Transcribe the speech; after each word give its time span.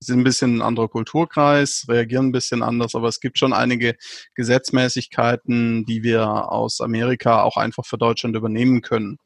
sind 0.00 0.20
ein 0.20 0.24
bisschen 0.24 0.56
ein 0.56 0.62
anderer 0.62 0.88
Kulturkreis, 0.88 1.84
reagieren 1.88 2.26
ein 2.26 2.32
bisschen 2.32 2.62
anders, 2.62 2.94
aber 2.94 3.08
es 3.08 3.20
gibt 3.20 3.38
schon 3.38 3.52
einige 3.52 3.96
Gesetzmäßigkeiten, 4.34 5.84
die 5.84 6.02
wir 6.02 6.50
aus 6.52 6.80
Amerika 6.80 7.42
auch 7.42 7.56
einfach 7.56 7.84
für 7.84 7.98
Deutschland 7.98 8.36
übernehmen 8.36 8.82
können. 8.82 9.18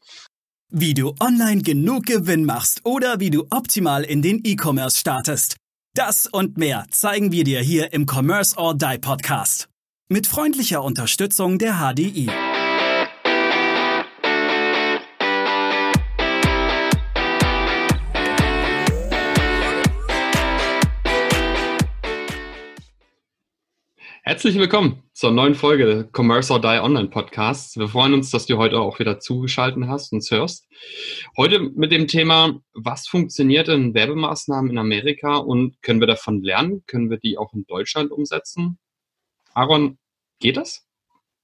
Wie 0.70 0.94
du 0.94 1.14
online 1.20 1.62
genug 1.62 2.06
Gewinn 2.06 2.44
machst 2.44 2.80
oder 2.84 3.18
wie 3.18 3.30
du 3.30 3.46
optimal 3.50 4.04
in 4.04 4.22
den 4.22 4.40
E-Commerce 4.44 4.98
startest. 4.98 5.56
Das 5.94 6.28
und 6.28 6.56
mehr 6.56 6.86
zeigen 6.90 7.32
wir 7.32 7.42
dir 7.42 7.60
hier 7.60 7.92
im 7.92 8.06
Commerce 8.06 8.56
or 8.56 8.76
Die 8.76 8.98
Podcast. 8.98 9.68
Mit 10.08 10.28
freundlicher 10.28 10.84
Unterstützung 10.84 11.58
der 11.58 11.74
HDI. 11.74 12.30
Herzlich 24.22 24.56
willkommen 24.56 25.02
zur 25.14 25.30
neuen 25.30 25.54
Folge 25.54 26.06
Commerce 26.14 26.52
or 26.52 26.60
Die 26.60 26.78
Online 26.78 27.08
Podcasts. 27.08 27.78
Wir 27.78 27.88
freuen 27.88 28.12
uns, 28.12 28.30
dass 28.30 28.44
du 28.44 28.58
heute 28.58 28.78
auch 28.78 28.98
wieder 28.98 29.18
zugeschaltet 29.18 29.82
hast 29.88 30.12
und 30.12 30.22
hörst. 30.30 30.68
Heute 31.38 31.58
mit 31.58 31.90
dem 31.90 32.06
Thema, 32.06 32.60
was 32.74 33.08
funktioniert 33.08 33.68
in 33.68 33.94
Werbemaßnahmen 33.94 34.72
in 34.72 34.76
Amerika 34.76 35.38
und 35.38 35.80
können 35.80 36.00
wir 36.00 36.06
davon 36.06 36.42
lernen? 36.42 36.84
Können 36.86 37.08
wir 37.08 37.16
die 37.16 37.38
auch 37.38 37.54
in 37.54 37.64
Deutschland 37.64 38.10
umsetzen? 38.10 38.78
Aaron, 39.54 39.98
geht 40.38 40.58
das? 40.58 40.86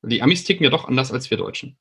Die 0.02 0.21
Amis 0.21 0.45
ticken 0.45 0.65
ja 0.65 0.71
doch 0.71 0.87
anders 0.87 1.11
als 1.13 1.30
wir 1.30 1.38
Deutschen. 1.38 1.79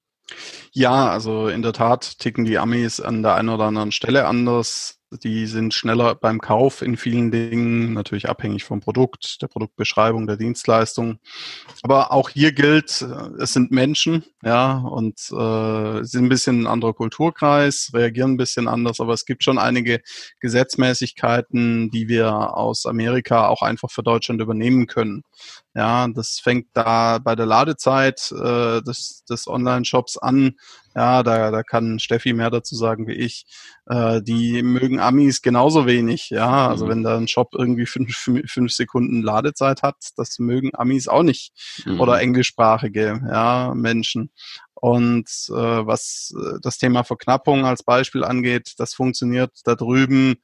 Ja, 0.72 1.10
also 1.10 1.50
in 1.50 1.62
der 1.62 1.74
Tat 1.74 2.20
ticken 2.20 2.46
die 2.46 2.58
Amis 2.58 3.02
an 3.02 3.22
der 3.22 3.36
einen 3.36 3.50
oder 3.50 3.66
anderen 3.66 3.92
Stelle 3.92 4.28
anders. 4.28 5.02
Die 5.24 5.48
sind 5.48 5.74
schneller 5.74 6.16
beim 6.16 6.40
Kauf 6.40 6.82
in 6.82 6.98
vielen 6.98 7.32
Dingen, 7.32 7.94
natürlich 7.94 8.30
abhängig 8.30 8.64
vom 8.64 8.80
Produkt, 8.80 9.42
der 9.42 9.48
Produktbeschreibung, 9.48 10.28
der 10.28 10.38
Dienstleistung. 10.38 11.20
Aber 11.84 12.12
auch 12.12 12.30
hier 12.30 12.52
gilt, 12.52 13.02
äh, 13.02 13.42
es 13.42 13.54
sind 13.54 13.72
Menschen, 13.72 14.24
ja, 14.44 14.78
und 14.78 15.20
äh, 15.32 16.04
sind 16.04 16.26
ein 16.26 16.30
bisschen 16.30 16.64
ein 16.64 16.68
anderer 16.68 16.94
Kulturkreis, 16.94 17.92
reagieren 17.94 18.34
ein 18.34 18.38
bisschen 18.38 18.68
anders, 18.68 19.00
aber 19.00 19.14
es 19.14 19.26
gibt 19.26 19.44
schon 19.44 19.58
einige 19.58 20.02
Gesetzmäßigkeiten, 20.40 21.90
die 21.92 22.08
wir 22.08 22.58
aus 22.58 22.86
Amerika 22.86 23.48
auch 23.48 23.62
einfach 23.62 23.92
für 23.92 24.04
Deutschland 24.04 24.42
übernehmen 24.42 24.88
können. 24.88 25.24
Ja, 25.74 26.08
das 26.08 26.40
fängt 26.40 26.68
da 26.74 27.20
bei 27.20 27.36
der 27.36 27.46
Ladezeit 27.46 28.32
äh, 28.32 28.82
des, 28.82 29.24
des 29.26 29.48
Online-Shops 29.48 30.18
an. 30.18 30.56
Ja, 30.96 31.24
da, 31.24 31.52
da 31.52 31.62
kann 31.62 32.00
Steffi 32.00 32.32
mehr 32.34 32.50
dazu 32.50 32.76
sagen 32.76 33.08
wie 33.08 33.14
ich. 33.14 33.46
Äh, 33.86 34.22
die 34.22 34.64
mögen 34.64 35.00
Amis 35.00 35.42
genauso 35.42 35.86
wenig. 35.86 36.30
Ja, 36.30 36.70
also 36.70 36.86
mhm. 36.86 36.90
wenn 36.90 37.04
da 37.04 37.18
ein 37.18 37.28
Shop 37.28 37.54
irgendwie 37.54 37.86
fünf, 37.86 38.30
fünf 38.46 38.72
Sekunden 38.72 39.22
Ladezeit 39.22 39.84
hat, 39.84 39.98
das 40.16 40.40
mögen 40.40 40.72
Amis 40.74 41.10
auch 41.10 41.24
nicht. 41.24 41.52
Mhm. 41.86 42.00
Oder 42.00 42.22
englischsprachige 42.22 43.22
ja, 43.30 43.74
Menschen. 43.76 44.32
Und 44.74 45.28
äh, 45.50 45.54
was 45.54 46.34
äh, 46.38 46.60
das 46.62 46.78
Thema 46.78 47.04
Verknappung 47.04 47.66
als 47.66 47.84
Beispiel 47.84 48.24
angeht, 48.24 48.74
das 48.78 48.94
funktioniert 48.94 49.52
da 49.66 49.76
drüben 49.76 50.38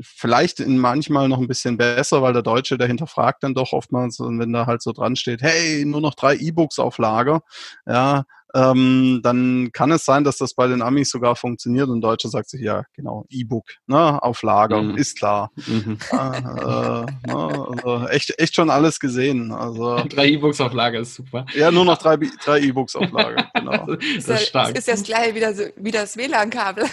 vielleicht 0.00 0.60
in 0.60 0.78
manchmal 0.78 1.28
noch 1.28 1.38
ein 1.38 1.48
bisschen 1.48 1.76
besser, 1.76 2.22
weil 2.22 2.32
der 2.32 2.42
Deutsche, 2.42 2.78
der 2.78 2.86
hinterfragt 2.86 3.42
dann 3.42 3.54
doch 3.54 3.72
oftmals, 3.72 4.18
wenn 4.20 4.52
da 4.52 4.66
halt 4.66 4.82
so 4.82 4.92
dran 4.92 5.16
steht, 5.16 5.42
hey, 5.42 5.84
nur 5.84 6.00
noch 6.00 6.14
drei 6.14 6.34
E-Books 6.36 6.78
auf 6.78 6.98
Lager, 6.98 7.42
ja, 7.86 8.24
ähm, 8.54 9.20
dann 9.22 9.70
kann 9.72 9.90
es 9.90 10.04
sein, 10.04 10.24
dass 10.24 10.36
das 10.36 10.54
bei 10.54 10.66
den 10.66 10.82
Amis 10.82 11.10
sogar 11.10 11.36
funktioniert 11.36 11.88
und 11.88 12.00
Deutsche 12.00 12.28
sagt 12.28 12.50
sich, 12.50 12.60
ja, 12.60 12.84
genau, 12.94 13.24
E-Book, 13.30 13.64
ne, 13.86 14.22
auf 14.22 14.42
Lager, 14.42 14.82
mhm. 14.82 14.96
ist 14.96 15.18
klar. 15.18 15.50
Mhm. 15.66 15.98
Ja, 16.10 17.04
äh, 17.04 17.06
ne, 17.26 17.34
also 17.34 18.06
echt, 18.08 18.34
echt 18.38 18.54
schon 18.54 18.70
alles 18.70 19.00
gesehen. 19.00 19.52
Also, 19.52 19.96
drei 20.08 20.28
E-Books 20.28 20.60
auf 20.60 20.72
Lager 20.72 21.00
ist 21.00 21.14
super. 21.14 21.46
Ja, 21.54 21.70
nur 21.70 21.84
noch 21.84 21.98
drei, 21.98 22.16
drei 22.16 22.60
E-Books 22.60 22.96
auf 22.96 23.10
Lager, 23.10 23.50
genau. 23.54 23.86
das 23.86 24.04
ist, 24.04 24.28
das 24.28 24.40
ist 24.42 24.48
stark. 24.48 24.74
Das 24.74 24.86
ist 24.86 24.88
das 24.88 25.02
gleiche 25.02 25.34
wie 25.34 25.40
das, 25.40 25.58
wie 25.76 25.90
das 25.90 26.16
WLAN-Kabel. 26.16 26.84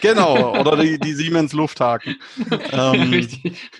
Genau, 0.00 0.60
oder 0.60 0.76
die, 0.76 0.98
die 0.98 1.14
Siemens 1.14 1.52
Lufthaken. 1.52 2.16
ähm, 2.72 3.10
Richtig. 3.10 3.70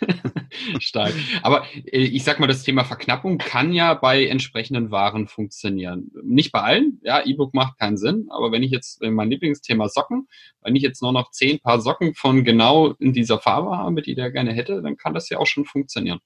stark. 0.81 1.13
Aber 1.43 1.65
äh, 1.87 1.99
ich 1.99 2.25
sag 2.25 2.41
mal, 2.41 2.47
das 2.47 2.63
Thema 2.63 2.85
Verknappung 2.85 3.39
kann 3.39 3.73
ja 3.73 3.95
bei 3.95 4.27
entsprechenden 4.27 4.91
Waren 4.91 5.29
funktionieren. 5.29 6.11
Nicht 6.23 6.53
bei 6.53 6.61
allen, 6.61 7.01
ja, 7.03 7.25
E-Book 7.25 7.55
macht 7.55 7.79
keinen 7.79 7.97
Sinn, 7.97 8.27
aber 8.31 8.53
wenn 8.53 8.63
ich 8.63 8.71
jetzt 8.71 9.03
mein 9.03 9.31
Lieblingsthema 9.31 9.89
Socken, 9.89 10.29
wenn 10.63 10.77
ich 10.77 10.83
jetzt 10.83 11.03
nur 11.03 11.13
noch 11.13 11.31
zehn 11.31 11.59
Paar 11.61 11.81
Socken 11.81 12.15
von 12.15 12.45
genau 12.45 12.93
in 12.99 13.13
dieser 13.13 13.39
Farbe 13.39 13.77
habe, 13.77 14.03
die 14.03 14.15
der 14.15 14.31
gerne 14.31 14.53
hätte, 14.53 14.83
dann 14.83 14.97
kann 14.97 15.15
das 15.15 15.29
ja 15.29 15.39
auch 15.39 15.47
schon 15.47 15.65
funktionieren. 15.65 16.21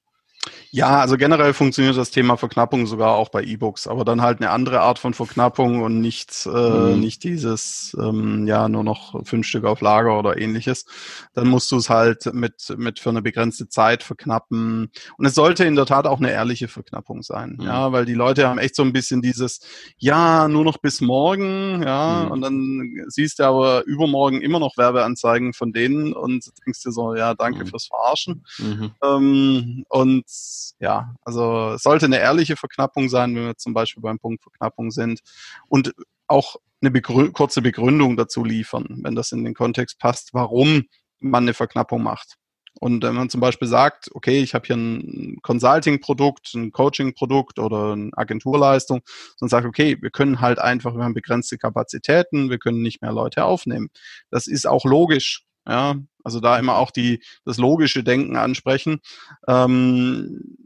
Ja, 0.75 1.01
also 1.01 1.19
generell 1.19 1.53
funktioniert 1.53 1.97
das 1.99 2.11
Thema 2.11 2.37
Verknappung 2.37 2.87
sogar 2.87 3.15
auch 3.15 3.29
bei 3.29 3.43
E-Books, 3.43 3.87
aber 3.87 4.05
dann 4.07 4.23
halt 4.23 4.41
eine 4.41 4.51
andere 4.51 4.81
Art 4.81 4.99
von 4.99 5.13
Verknappung 5.13 5.83
und 5.83 6.01
nicht, 6.01 6.47
äh, 6.47 6.49
mhm. 6.49 6.99
nicht 6.99 7.23
dieses, 7.25 7.95
ähm, 8.01 8.47
ja, 8.47 8.69
nur 8.69 8.83
noch 8.83 9.27
fünf 9.27 9.47
Stück 9.47 9.65
auf 9.65 9.83
Lager 9.83 10.19
oder 10.19 10.39
ähnliches. 10.39 10.87
Dann 11.35 11.49
musst 11.49 11.71
du 11.71 11.77
es 11.77 11.91
halt 11.91 12.33
mit, 12.33 12.75
mit 12.77 13.01
für 13.01 13.11
eine 13.11 13.21
begrenzte 13.21 13.69
Zeit 13.69 14.03
verknappen. 14.03 14.91
Und 15.19 15.27
es 15.27 15.35
sollte 15.35 15.65
in 15.65 15.77
der 15.77 15.87
Tat 15.87 16.07
auch 16.07 16.19
eine 16.19 16.31
ehrliche 16.31 16.69
Verknappung 16.69 17.23
sein, 17.23 17.59
mhm. 17.61 17.67
ja, 17.67 17.93
weil 17.93 18.07
die 18.07 18.15
Leute 18.15 18.49
haben 18.49 18.59
echt 18.59 18.75
so 18.75 18.83
ein 18.83 18.95
bisschen 18.95 19.21
dieses, 19.21 19.61
ja, 19.99 20.49
nur 20.49 20.65
noch 20.65 20.79
bis 20.79 21.03
morgen, 21.03 21.83
ja, 21.83 22.25
mhm. 22.25 22.31
und 22.31 22.41
dann 22.41 23.05
siehst 23.09 23.39
du 23.39 23.45
aber 23.45 23.85
übermorgen 23.85 24.41
immer 24.41 24.59
noch 24.59 24.79
Werbeanzeigen 24.79 25.53
von 25.53 25.73
denen 25.73 26.15
und 26.15 26.51
denkst 26.65 26.83
dir 26.83 26.93
so, 26.93 27.15
ja, 27.15 27.35
danke 27.35 27.65
mhm. 27.65 27.69
fürs 27.69 27.87
Verarschen. 27.87 28.45
Mhm. 28.59 28.91
Ähm, 29.05 29.85
und 29.89 30.32
ja, 30.79 31.15
also 31.23 31.77
sollte 31.77 32.07
eine 32.07 32.19
ehrliche 32.19 32.57
Verknappung 32.57 33.09
sein, 33.09 33.35
wenn 33.35 33.47
wir 33.47 33.57
zum 33.57 33.75
Beispiel 33.75 34.03
beim 34.03 34.19
Punkt 34.19 34.43
Verknappung 34.43 34.91
sind 34.91 35.21
und 35.69 35.95
auch 36.27 36.57
eine 36.81 36.91
begrü 36.91 37.31
kurze 37.31 37.63
Begründung 37.63 38.17
dazu 38.17 38.45
liefern, 38.45 39.01
wenn 39.03 39.15
das 39.15 39.33
in 39.33 39.45
den 39.45 39.55
Kontext 39.55 39.99
passt, 39.99 40.35
warum 40.35 40.85
man 41.21 41.45
eine 41.45 41.55
Verknappung 41.55 42.03
macht. 42.03 42.37
Und 42.81 43.05
wenn 43.05 43.15
man 43.15 43.29
zum 43.29 43.41
Beispiel 43.41 43.69
sagt, 43.69 44.11
okay, 44.15 44.41
ich 44.41 44.55
habe 44.55 44.67
hier 44.67 44.77
ein 44.77 45.39
Consulting-Produkt, 45.43 46.55
ein 46.55 46.73
Coaching-Produkt 46.73 47.59
oder 47.59 47.93
eine 47.93 48.11
Agenturleistung, 48.17 49.03
und 49.41 49.49
sagt, 49.49 49.67
okay, 49.67 49.99
wir 50.01 50.11
können 50.11 50.41
halt 50.41 50.59
einfach, 50.59 50.95
wir 50.95 51.05
haben 51.05 51.15
begrenzte 51.15 51.59
Kapazitäten, 51.59 52.51
wir 52.51 52.59
können 52.59 52.83
nicht 52.83 53.03
mehr 53.03 53.13
Leute 53.13 53.45
aufnehmen. 53.45 53.91
Das 54.31 54.47
ist 54.47 54.67
auch 54.67 54.85
logisch. 54.85 55.45
Ja, 55.67 55.97
also 56.25 56.41
da 56.41 56.59
immer 56.59 56.77
auch 56.77 56.91
die, 56.91 57.23
das 57.45 57.59
logische 57.59 58.03
Denken 58.03 58.37
ansprechen. 58.37 59.01
Ähm, 59.47 60.57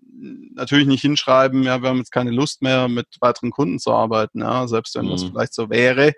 natürlich 0.55 0.87
nicht 0.87 1.03
hinschreiben, 1.03 1.63
ja, 1.63 1.83
wir 1.83 1.91
haben 1.91 1.99
jetzt 1.99 2.13
keine 2.13 2.31
Lust 2.31 2.63
mehr, 2.63 2.89
mit 2.89 3.07
weiteren 3.21 3.51
Kunden 3.51 3.79
zu 3.79 3.93
arbeiten, 3.93 4.41
ja, 4.41 4.67
selbst 4.67 4.95
wenn 4.95 5.07
mhm. 5.07 5.11
das 5.11 5.25
vielleicht 5.25 5.55
so 5.55 5.71
wäre. 5.71 6.15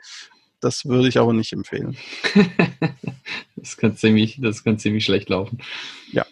Das 0.60 0.84
würde 0.84 1.08
ich 1.08 1.18
aber 1.18 1.32
nicht 1.32 1.52
empfehlen. 1.52 1.96
das 3.56 3.76
kann 3.76 3.96
ziemlich, 3.96 4.40
das 4.40 4.64
kann 4.64 4.78
ziemlich 4.78 5.04
schlecht 5.04 5.28
laufen. 5.28 5.58
Ja. 6.10 6.26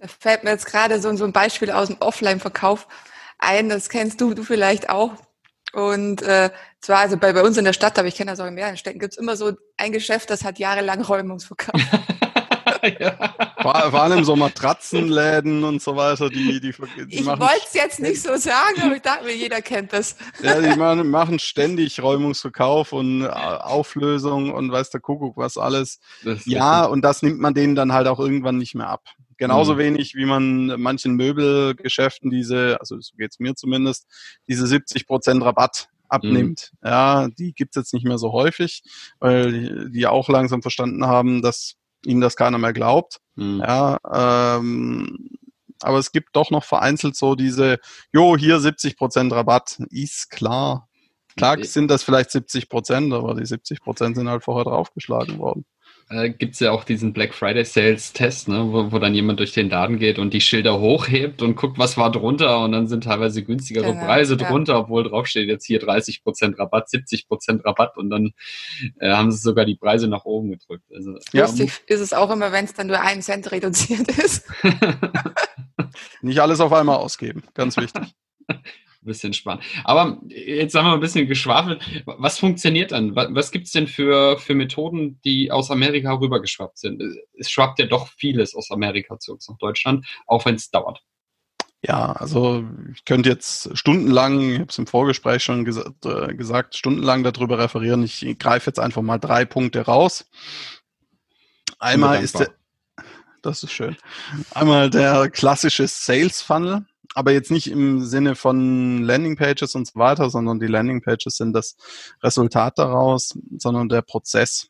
Da 0.00 0.08
fällt 0.08 0.44
mir 0.44 0.50
jetzt 0.50 0.66
gerade 0.66 1.00
so, 1.00 1.14
so 1.16 1.24
ein 1.24 1.32
Beispiel 1.32 1.70
aus 1.70 1.88
dem 1.88 1.96
Offline-Verkauf 1.98 2.86
ein, 3.38 3.68
das 3.68 3.88
kennst 3.88 4.20
du, 4.20 4.34
du 4.34 4.44
vielleicht 4.44 4.88
auch. 4.88 5.14
Und 5.72 6.22
äh, 6.22 6.50
zwar, 6.82 6.98
also 6.98 7.16
bei, 7.16 7.32
bei 7.32 7.42
uns 7.42 7.56
in 7.56 7.64
der 7.64 7.72
Stadt, 7.72 7.98
aber 7.98 8.08
ich 8.08 8.16
kenne 8.16 8.32
das 8.32 8.40
auch 8.40 8.46
in 8.46 8.54
mehreren 8.54 8.76
Städten, 8.76 8.98
gibt's 8.98 9.16
immer 9.16 9.36
so 9.36 9.52
ein 9.76 9.92
Geschäft, 9.92 10.28
das 10.30 10.44
hat 10.44 10.58
jahrelang 10.58 11.00
Räumungsverkauf. 11.00 11.80
ja. 13.00 13.34
vor, 13.62 13.74
vor, 13.90 14.02
allem 14.02 14.24
so 14.24 14.34
Matratzenläden 14.34 15.62
und 15.62 15.80
so 15.80 15.94
weiter, 15.96 16.28
die, 16.28 16.60
die, 16.60 16.72
die 17.06 17.18
Ich 17.20 17.26
wollte 17.26 17.62
es 17.66 17.74
jetzt 17.74 18.00
nicht 18.00 18.20
so 18.20 18.36
sagen, 18.36 18.82
aber 18.82 18.96
ich 18.96 19.02
dachte 19.02 19.24
mir, 19.24 19.34
jeder 19.34 19.62
kennt 19.62 19.92
das. 19.92 20.16
ja, 20.42 20.60
die 20.60 20.76
machen, 20.76 21.08
machen 21.08 21.38
ständig 21.38 22.02
Räumungsverkauf 22.02 22.92
und 22.92 23.22
äh, 23.22 23.28
Auflösung 23.28 24.52
und 24.52 24.72
weiß 24.72 24.90
der 24.90 25.00
Kuckuck 25.00 25.36
was 25.36 25.56
alles. 25.56 26.00
Ja, 26.44 26.84
und 26.84 27.02
das 27.02 27.22
nimmt 27.22 27.40
man 27.40 27.54
denen 27.54 27.76
dann 27.76 27.92
halt 27.92 28.08
auch 28.08 28.18
irgendwann 28.18 28.58
nicht 28.58 28.74
mehr 28.74 28.88
ab. 28.88 29.04
Genauso 29.36 29.74
mhm. 29.74 29.78
wenig, 29.78 30.14
wie 30.14 30.24
man 30.24 30.80
manchen 30.80 31.14
Möbelgeschäften 31.14 32.30
diese, 32.30 32.76
also 32.80 33.00
so 33.00 33.16
geht's 33.16 33.40
mir 33.40 33.54
zumindest, 33.54 34.06
diese 34.46 34.66
70 34.66 35.06
Prozent 35.06 35.42
Rabatt 35.42 35.88
abnimmt. 36.12 36.72
Mhm. 36.80 36.88
Ja, 36.88 37.28
die 37.28 37.52
gibt's 37.52 37.76
jetzt 37.76 37.94
nicht 37.94 38.04
mehr 38.04 38.18
so 38.18 38.32
häufig, 38.32 38.82
weil 39.18 39.52
die, 39.52 39.90
die 39.92 40.06
auch 40.06 40.28
langsam 40.28 40.62
verstanden 40.62 41.06
haben, 41.06 41.42
dass 41.42 41.74
ihnen 42.04 42.20
das 42.20 42.36
keiner 42.36 42.58
mehr 42.58 42.72
glaubt. 42.72 43.20
Mhm. 43.36 43.60
Ja, 43.60 43.98
ähm, 44.12 45.30
aber 45.80 45.98
es 45.98 46.12
gibt 46.12 46.36
doch 46.36 46.50
noch 46.50 46.64
vereinzelt 46.64 47.16
so 47.16 47.34
diese, 47.34 47.78
jo, 48.12 48.36
hier 48.36 48.60
70 48.60 48.96
Prozent 48.96 49.32
Rabatt, 49.32 49.78
ist 49.90 50.30
klar. 50.30 50.88
Klar 51.36 51.62
sind 51.64 51.90
das 51.90 52.02
vielleicht 52.02 52.30
70 52.30 52.68
Prozent, 52.68 53.12
aber 53.12 53.34
die 53.34 53.46
70 53.46 53.80
Prozent 53.80 54.16
sind 54.16 54.28
halt 54.28 54.44
vorher 54.44 54.64
draufgeschlagen 54.64 55.38
worden. 55.38 55.64
Äh, 56.08 56.30
gibt 56.30 56.54
es 56.54 56.60
ja 56.60 56.72
auch 56.72 56.84
diesen 56.84 57.12
Black 57.12 57.34
Friday 57.34 57.64
Sales 57.64 58.12
Test, 58.12 58.48
ne, 58.48 58.66
wo, 58.70 58.92
wo 58.92 58.98
dann 58.98 59.14
jemand 59.14 59.40
durch 59.40 59.52
den 59.52 59.70
Laden 59.70 59.98
geht 59.98 60.18
und 60.18 60.32
die 60.32 60.40
Schilder 60.40 60.80
hochhebt 60.80 61.42
und 61.42 61.56
guckt, 61.56 61.78
was 61.78 61.96
war 61.96 62.10
drunter 62.10 62.60
und 62.60 62.72
dann 62.72 62.86
sind 62.86 63.04
teilweise 63.04 63.42
günstigere 63.42 63.92
genau, 63.92 64.04
Preise 64.04 64.36
ja. 64.36 64.48
drunter, 64.48 64.78
obwohl 64.78 65.04
draufsteht 65.04 65.48
jetzt 65.48 65.66
hier 65.66 65.80
30% 65.80 66.58
Rabatt, 66.58 66.88
70% 66.88 67.64
Rabatt 67.64 67.96
und 67.96 68.10
dann 68.10 68.32
äh, 69.00 69.10
haben 69.10 69.30
sie 69.30 69.38
sogar 69.38 69.64
die 69.64 69.76
Preise 69.76 70.08
nach 70.08 70.24
oben 70.24 70.50
gedrückt. 70.50 70.84
Also, 70.94 71.18
ja. 71.32 71.42
Lustig 71.46 71.72
ist 71.86 72.00
es 72.00 72.12
auch 72.12 72.30
immer, 72.30 72.52
wenn 72.52 72.64
es 72.64 72.74
dann 72.74 72.86
nur 72.86 73.00
einen 73.00 73.22
Cent 73.22 73.50
reduziert 73.50 74.08
ist. 74.18 74.46
Nicht 76.22 76.40
alles 76.40 76.60
auf 76.60 76.72
einmal 76.72 76.96
ausgeben, 76.96 77.42
ganz 77.54 77.76
wichtig. 77.78 78.14
Bisschen 79.04 79.32
spannend. 79.32 79.64
Aber 79.84 80.18
jetzt 80.28 80.74
haben 80.74 80.86
wir 80.86 80.94
ein 80.94 81.00
bisschen 81.00 81.26
geschwafelt. 81.26 81.82
Was 82.04 82.38
funktioniert 82.38 82.92
dann? 82.92 83.14
Was 83.14 83.50
gibt 83.50 83.66
es 83.66 83.72
denn 83.72 83.86
für, 83.86 84.38
für 84.38 84.54
Methoden, 84.54 85.20
die 85.24 85.50
aus 85.50 85.70
Amerika 85.70 86.12
rübergeschwappt 86.12 86.78
sind? 86.78 87.02
Es 87.38 87.50
schwappt 87.50 87.78
ja 87.78 87.86
doch 87.86 88.08
vieles 88.08 88.54
aus 88.54 88.70
Amerika 88.70 89.18
zu 89.18 89.32
uns 89.32 89.48
nach 89.48 89.58
Deutschland, 89.58 90.06
auch 90.26 90.44
wenn 90.44 90.54
es 90.54 90.70
dauert. 90.70 91.02
Ja, 91.84 92.12
also 92.12 92.64
ich 92.94 93.04
könnte 93.04 93.28
jetzt 93.28 93.76
stundenlang, 93.76 94.52
ich 94.52 94.60
habe 94.60 94.70
es 94.70 94.78
im 94.78 94.86
Vorgespräch 94.86 95.42
schon 95.42 95.64
ges 95.64 95.78
äh, 96.04 96.32
gesagt, 96.34 96.76
stundenlang 96.76 97.24
darüber 97.24 97.58
referieren. 97.58 98.04
Ich 98.04 98.24
greife 98.38 98.70
jetzt 98.70 98.78
einfach 98.78 99.02
mal 99.02 99.18
drei 99.18 99.44
Punkte 99.44 99.80
raus. 99.80 100.30
Einmal 101.80 102.22
ist 102.22 102.38
der, 102.38 102.52
das 103.42 103.64
ist 103.64 103.72
schön. 103.72 103.96
Einmal 104.52 104.90
der 104.90 105.28
klassische 105.28 105.88
Sales 105.88 106.40
Funnel 106.40 106.86
aber 107.14 107.32
jetzt 107.32 107.50
nicht 107.50 107.70
im 107.70 108.04
Sinne 108.04 108.34
von 108.34 109.02
Landingpages 109.02 109.74
und 109.74 109.86
so 109.86 109.98
weiter, 109.98 110.30
sondern 110.30 110.60
die 110.60 110.66
Landingpages 110.66 111.36
sind 111.36 111.52
das 111.52 111.76
Resultat 112.22 112.78
daraus, 112.78 113.38
sondern 113.58 113.88
der 113.88 114.02
Prozess. 114.02 114.68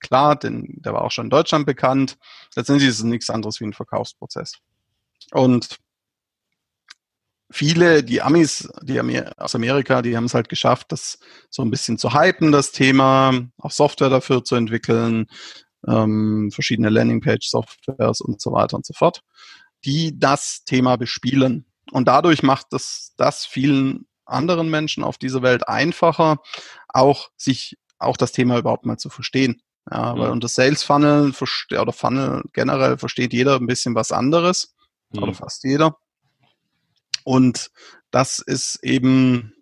Klar, 0.00 0.36
denn 0.36 0.64
der 0.78 0.94
war 0.94 1.02
auch 1.02 1.10
schon 1.10 1.26
in 1.26 1.30
Deutschland 1.30 1.66
bekannt. 1.66 2.16
Letztendlich 2.56 2.88
ist 2.88 2.98
es 2.98 3.04
nichts 3.04 3.28
anderes 3.28 3.60
wie 3.60 3.64
ein 3.64 3.74
Verkaufsprozess. 3.74 4.54
Und 5.32 5.76
viele, 7.50 8.02
die 8.02 8.22
Amis, 8.22 8.70
die 8.82 8.98
Amer 8.98 9.32
aus 9.36 9.54
Amerika, 9.54 10.00
die 10.00 10.16
haben 10.16 10.24
es 10.24 10.34
halt 10.34 10.48
geschafft, 10.48 10.92
das 10.92 11.18
so 11.50 11.62
ein 11.62 11.70
bisschen 11.70 11.98
zu 11.98 12.14
hypen, 12.14 12.52
das 12.52 12.72
Thema, 12.72 13.34
auch 13.58 13.70
Software 13.70 14.08
dafür 14.08 14.42
zu 14.42 14.54
entwickeln, 14.54 15.26
ähm, 15.86 16.50
verschiedene 16.52 16.88
Landingpage-Softwares 16.88 18.22
und 18.22 18.40
so 18.40 18.52
weiter 18.52 18.76
und 18.76 18.86
so 18.86 18.94
fort 18.94 19.22
die 19.84 20.18
das 20.18 20.64
Thema 20.64 20.96
bespielen. 20.96 21.66
Und 21.92 22.06
dadurch 22.06 22.42
macht 22.42 22.66
das, 22.70 23.14
das 23.16 23.46
vielen 23.46 24.06
anderen 24.24 24.70
Menschen 24.70 25.02
auf 25.02 25.18
dieser 25.18 25.42
Welt 25.42 25.68
einfacher, 25.68 26.38
auch 26.88 27.30
sich, 27.36 27.78
auch 27.98 28.16
das 28.16 28.32
Thema 28.32 28.58
überhaupt 28.58 28.86
mal 28.86 28.98
zu 28.98 29.10
verstehen. 29.10 29.62
Ja, 29.90 30.16
weil 30.16 30.26
mhm. 30.26 30.32
unter 30.34 30.48
Sales 30.48 30.82
Funnel 30.82 31.32
oder 31.70 31.92
Funnel 31.92 32.44
generell 32.52 32.98
versteht 32.98 33.32
jeder 33.32 33.56
ein 33.56 33.66
bisschen 33.66 33.94
was 33.94 34.12
anderes. 34.12 34.74
Mhm. 35.10 35.22
Oder 35.22 35.34
fast 35.34 35.64
jeder. 35.64 35.96
Und 37.24 37.70
das 38.10 38.38
ist 38.38 38.82
eben 38.82 39.52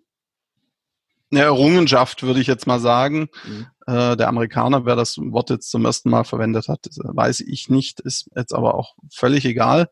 eine 1.31 1.41
Errungenschaft, 1.41 2.23
würde 2.23 2.39
ich 2.39 2.47
jetzt 2.47 2.67
mal 2.67 2.79
sagen. 2.79 3.29
Mhm. 3.45 3.67
Äh, 3.85 4.17
der 4.17 4.27
Amerikaner, 4.27 4.85
wer 4.85 4.95
das 4.95 5.17
Wort 5.17 5.49
jetzt 5.49 5.69
zum 5.69 5.85
ersten 5.85 6.09
Mal 6.09 6.23
verwendet 6.23 6.67
hat, 6.67 6.87
weiß 6.95 7.41
ich 7.41 7.69
nicht, 7.69 7.99
ist 7.99 8.29
jetzt 8.35 8.53
aber 8.53 8.75
auch 8.75 8.95
völlig 9.11 9.45
egal, 9.45 9.89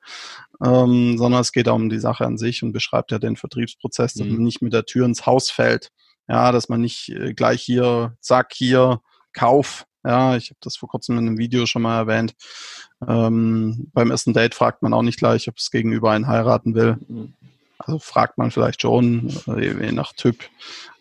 ähm, 0.63 1.17
sondern 1.17 1.41
es 1.41 1.51
geht 1.51 1.67
um 1.67 1.89
die 1.89 1.99
Sache 1.99 2.25
an 2.25 2.37
sich 2.37 2.63
und 2.63 2.73
beschreibt 2.73 3.11
ja 3.11 3.19
den 3.19 3.35
Vertriebsprozess, 3.35 4.13
dass 4.13 4.25
mhm. 4.27 4.33
man 4.33 4.43
nicht 4.43 4.61
mit 4.61 4.73
der 4.73 4.85
Tür 4.85 5.05
ins 5.05 5.25
Haus 5.25 5.49
fällt. 5.49 5.91
Ja, 6.27 6.51
dass 6.51 6.67
man 6.67 6.81
nicht 6.81 7.09
äh, 7.09 7.33
gleich 7.33 7.61
hier, 7.61 8.17
zack, 8.19 8.53
hier, 8.53 9.01
Kauf. 9.33 9.85
Ja, 10.03 10.35
ich 10.35 10.49
habe 10.49 10.57
das 10.61 10.77
vor 10.77 10.89
kurzem 10.89 11.17
in 11.17 11.27
einem 11.27 11.37
Video 11.37 11.65
schon 11.65 11.83
mal 11.83 11.97
erwähnt. 11.97 12.33
Ähm, 13.07 13.89
beim 13.93 14.09
ersten 14.09 14.33
Date 14.33 14.55
fragt 14.55 14.81
man 14.81 14.93
auch 14.93 15.03
nicht 15.03 15.19
gleich, 15.19 15.47
ob 15.47 15.57
es 15.57 15.69
gegenüber 15.69 16.11
einen 16.11 16.27
heiraten 16.27 16.75
will. 16.75 16.97
Mhm. 17.07 17.33
Also 17.87 17.99
fragt 17.99 18.37
man 18.37 18.51
vielleicht 18.51 18.81
schon, 18.81 19.33
äh, 19.47 19.85
je 19.85 19.91
nach 19.93 20.11
Typ 20.11 20.43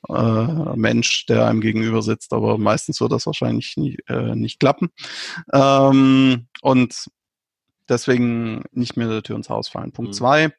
äh, 0.08 0.76
Mensch, 0.76 1.26
der 1.26 1.46
einem 1.46 1.60
gegenüber 1.60 2.00
sitzt, 2.00 2.32
aber 2.32 2.58
meistens 2.58 3.00
wird 3.00 3.10
das 3.10 3.26
wahrscheinlich 3.26 3.76
nie, 3.76 3.98
äh, 4.06 4.36
nicht 4.36 4.60
klappen. 4.60 4.90
Ähm, 5.52 6.46
und 6.62 7.06
deswegen 7.88 8.62
nicht 8.70 8.96
mehr 8.96 9.08
der 9.08 9.24
Tür 9.24 9.36
ins 9.36 9.50
Haus 9.50 9.68
fallen. 9.68 9.90
Punkt 9.90 10.12
mhm. 10.12 10.16
zwei 10.16 10.52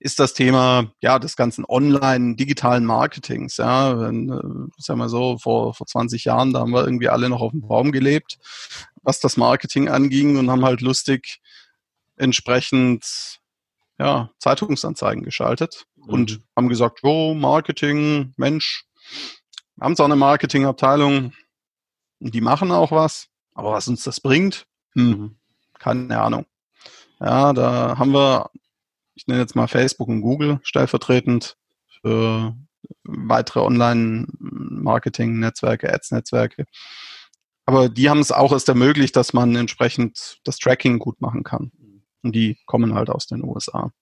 ist 0.00 0.18
das 0.18 0.34
Thema 0.34 0.92
ja 1.00 1.18
des 1.18 1.36
ganzen 1.36 1.64
online 1.66 2.36
digitalen 2.36 2.84
Marketings. 2.84 3.56
Ja, 3.56 3.98
wenn, 3.98 4.30
äh, 4.30 4.70
sag 4.76 4.98
mal 4.98 5.08
so 5.08 5.38
vor 5.38 5.72
vor 5.72 5.86
20 5.86 6.24
Jahren, 6.26 6.52
da 6.52 6.60
haben 6.60 6.72
wir 6.72 6.84
irgendwie 6.84 7.08
alle 7.08 7.30
noch 7.30 7.40
auf 7.40 7.52
dem 7.52 7.62
Baum 7.62 7.90
gelebt, 7.90 8.38
was 9.02 9.20
das 9.20 9.38
Marketing 9.38 9.88
anging 9.88 10.36
und 10.36 10.50
haben 10.50 10.64
halt 10.64 10.82
lustig 10.82 11.40
entsprechend 12.16 13.39
ja, 14.00 14.30
Zeitungsanzeigen 14.38 15.22
geschaltet 15.22 15.86
mhm. 15.96 16.08
und 16.08 16.40
haben 16.56 16.70
gesagt, 16.70 17.00
oh, 17.02 17.34
Marketing, 17.34 18.32
Mensch, 18.38 18.86
haben 19.78 19.94
zwar 19.94 20.06
eine 20.06 20.16
Marketingabteilung, 20.16 21.34
die 22.18 22.40
machen 22.40 22.72
auch 22.72 22.92
was, 22.92 23.28
aber 23.54 23.72
was 23.72 23.88
uns 23.88 24.02
das 24.02 24.20
bringt, 24.20 24.66
hm, 24.94 25.04
mhm. 25.04 25.36
keine 25.78 26.18
Ahnung. 26.18 26.46
Ja, 27.20 27.52
da 27.52 27.98
haben 27.98 28.12
wir, 28.12 28.48
ich 29.14 29.26
nenne 29.26 29.40
jetzt 29.40 29.54
mal 29.54 29.68
Facebook 29.68 30.08
und 30.08 30.22
Google 30.22 30.60
stellvertretend 30.62 31.58
für 32.00 32.56
weitere 33.04 33.60
Online-Marketing-Netzwerke, 33.60 35.92
Ads-Netzwerke. 35.92 36.64
Aber 37.66 37.90
die 37.90 38.08
haben 38.08 38.20
es 38.20 38.32
auch 38.32 38.52
erst 38.52 38.70
ermöglicht, 38.70 39.14
dass 39.16 39.34
man 39.34 39.54
entsprechend 39.54 40.38
das 40.44 40.56
Tracking 40.58 40.98
gut 40.98 41.20
machen 41.20 41.44
kann. 41.44 41.72
Und 42.22 42.34
die 42.34 42.58
kommen 42.66 42.94
halt 42.94 43.10
aus 43.10 43.26
den 43.26 43.42
USA. 43.42 43.92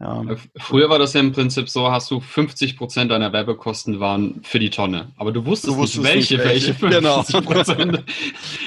Ja. 0.00 0.22
Äh, 0.22 0.36
früher 0.56 0.90
war 0.90 0.98
das 0.98 1.12
ja 1.12 1.20
im 1.20 1.32
Prinzip 1.32 1.68
so, 1.68 1.90
hast 1.90 2.10
du 2.10 2.20
50 2.20 2.76
Prozent 2.76 3.10
deiner 3.10 3.32
Werbekosten 3.32 4.00
waren 4.00 4.42
für 4.42 4.58
die 4.58 4.70
Tonne. 4.70 5.12
Aber 5.16 5.30
du 5.30 5.46
wusstest, 5.46 5.74
du 5.74 5.78
wusstest 5.78 6.02
nicht, 6.02 6.30
welche, 6.30 6.38
welche, 6.38 6.82
welche 6.82 7.02
50 7.02 7.44
Prozent. 7.44 8.04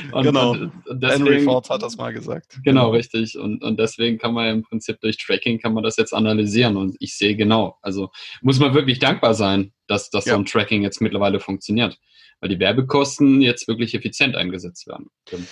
Genau. 0.08 0.54
genau. 0.54 0.72
Und 0.88 1.04
deswegen, 1.04 1.26
Henry 1.26 1.42
Ford 1.42 1.70
hat 1.70 1.84
das 1.84 1.98
mal 1.98 2.14
gesagt. 2.14 2.60
Genau, 2.64 2.92
richtig. 2.92 3.38
Und, 3.38 3.62
und 3.62 3.78
deswegen 3.78 4.18
kann 4.18 4.34
man 4.34 4.48
im 4.48 4.64
Prinzip 4.64 5.02
durch 5.02 5.18
Tracking 5.18 5.60
kann 5.60 5.74
man 5.74 5.84
das 5.84 5.98
jetzt 5.98 6.14
analysieren. 6.14 6.78
Und 6.78 6.96
ich 7.00 7.18
sehe 7.18 7.36
genau. 7.36 7.78
Also 7.82 8.10
muss 8.42 8.58
man 8.58 8.74
wirklich 8.74 9.00
dankbar 9.00 9.34
sein, 9.34 9.74
dass, 9.86 10.10
dass 10.10 10.26
ja. 10.26 10.34
so 10.34 10.40
ein 10.40 10.46
Tracking 10.46 10.82
jetzt 10.82 11.02
mittlerweile 11.02 11.42
funktioniert 11.42 12.00
weil 12.40 12.50
die 12.50 12.60
Werbekosten 12.60 13.42
jetzt 13.42 13.68
wirklich 13.68 13.96
effizient 13.96 14.36
eingesetzt 14.36 14.88
werden. 14.88 15.10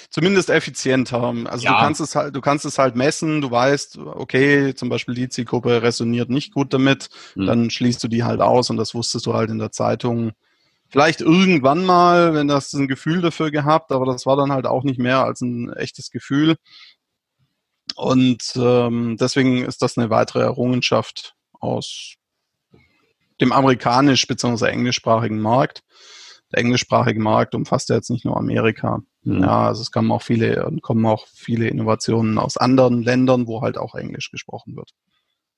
Zumindest 0.10 0.50
effizienter. 0.50 1.34
Also 1.46 1.66
ja. 1.66 1.74
du 1.74 1.80
kannst 1.80 2.02
es 2.02 2.16
halt, 2.16 2.36
du 2.36 2.42
kannst 2.42 2.66
es 2.66 2.78
halt 2.78 2.96
messen, 2.96 3.42
du 3.42 3.50
weißt, 3.50 3.98
okay, 3.98 4.76
zum 4.76 4.90
Beispiel 4.90 5.16
die 5.16 5.30
Zielgruppe 5.30 5.82
resoniert 5.82 6.30
nicht 6.30 6.54
gut 6.54 6.74
damit, 6.74 7.10
hm. 7.34 7.48
dann 7.48 7.70
schließt 7.70 8.04
du 8.04 8.08
die 8.08 8.24
halt 8.24 8.42
aus 8.42 8.70
und 8.70 8.78
das 8.78 8.94
wusstest 8.94 9.26
du 9.26 9.34
halt 9.34 9.50
in 9.50 9.58
der 9.58 9.72
Zeitung. 9.72 10.34
Vielleicht 10.90 11.22
irgendwann 11.22 11.84
mal, 11.84 12.36
wenn 12.36 12.48
das 12.48 12.72
ein 12.74 12.88
Gefühl 12.88 13.22
dafür 13.22 13.50
gehabt, 13.50 13.92
aber 13.92 14.06
das 14.06 14.28
war 14.28 14.38
dann 14.38 14.52
halt 14.52 14.68
auch 14.68 14.84
nicht 14.84 15.00
mehr 15.00 15.24
als 15.24 15.42
ein 15.42 15.74
echtes 15.74 16.12
Gefühl. 16.12 16.56
Und 17.96 18.54
ähm, 18.56 19.18
deswegen 19.20 19.66
ist 19.66 19.81
das 19.81 19.98
eine 19.98 20.10
weitere 20.10 20.42
Errungenschaft 20.42 21.33
aus 21.54 22.16
dem 23.42 23.52
amerikanisch- 23.52 24.28
bzw. 24.28 24.68
englischsprachigen 24.68 25.40
Markt 25.40 25.81
der 26.56 26.64
englischsprachige 26.64 27.19
Markt 27.19 27.54
umfasst 27.54 27.90
ja 27.90 27.95
jetzt 27.95 28.09
nicht 28.09 28.26
nur 28.26 28.38
Amerika. 28.38 29.02
Mhm. 29.24 29.42
Ja, 29.42 29.68
also 29.68 29.81
es 29.81 29.92
kommen 29.92 30.12
auch 30.12 30.21
viele, 30.21 30.71
kommen 30.81 31.06
auch 31.06 31.28
viele 31.28 31.68
Innovationen 31.68 32.38
aus 32.38 32.57
anderen 32.57 33.04
Ländern, 33.04 33.47
wo 33.47 33.62
halt 33.62 33.78
auch 33.78 33.95
Englisch 33.95 34.31
gesprochen 34.31 34.76
wird. 34.76 34.92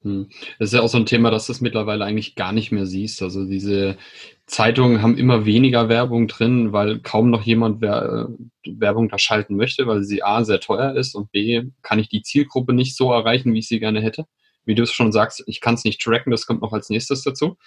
Mhm. 0.03 0.29
Das 0.59 0.69
ist 0.69 0.73
ja 0.73 0.81
auch 0.81 0.89
so 0.89 0.97
ein 0.97 1.05
Thema, 1.05 1.31
dass 1.31 1.47
du 1.47 1.51
es 1.51 1.61
mittlerweile 1.61 2.05
eigentlich 2.05 2.35
gar 2.35 2.51
nicht 2.51 2.71
mehr 2.71 2.85
siehst. 2.85 3.21
Also 3.21 3.45
diese 3.45 3.97
Zeitungen 4.45 5.01
haben 5.01 5.17
immer 5.17 5.45
weniger 5.45 5.89
Werbung 5.89 6.27
drin, 6.27 6.71
weil 6.71 6.99
kaum 6.99 7.29
noch 7.29 7.43
jemand 7.43 7.81
Werbung 7.81 9.09
da 9.09 9.19
schalten 9.19 9.55
möchte, 9.55 9.87
weil 9.87 10.03
sie 10.03 10.23
A 10.23 10.43
sehr 10.43 10.59
teuer 10.59 10.95
ist 10.95 11.15
und 11.15 11.31
B 11.31 11.63
kann 11.81 11.99
ich 11.99 12.09
die 12.09 12.21
Zielgruppe 12.21 12.73
nicht 12.73 12.95
so 12.95 13.11
erreichen, 13.11 13.53
wie 13.53 13.59
ich 13.59 13.67
sie 13.67 13.79
gerne 13.79 14.01
hätte. 14.01 14.25
Wie 14.67 14.75
du 14.75 14.83
es 14.83 14.91
schon 14.91 15.11
sagst, 15.11 15.43
ich 15.47 15.61
kann 15.61 15.75
es 15.75 15.83
nicht 15.83 16.01
tracken, 16.01 16.29
das 16.29 16.45
kommt 16.45 16.61
noch 16.61 16.73
als 16.73 16.89
nächstes 16.89 17.23
dazu. 17.23 17.57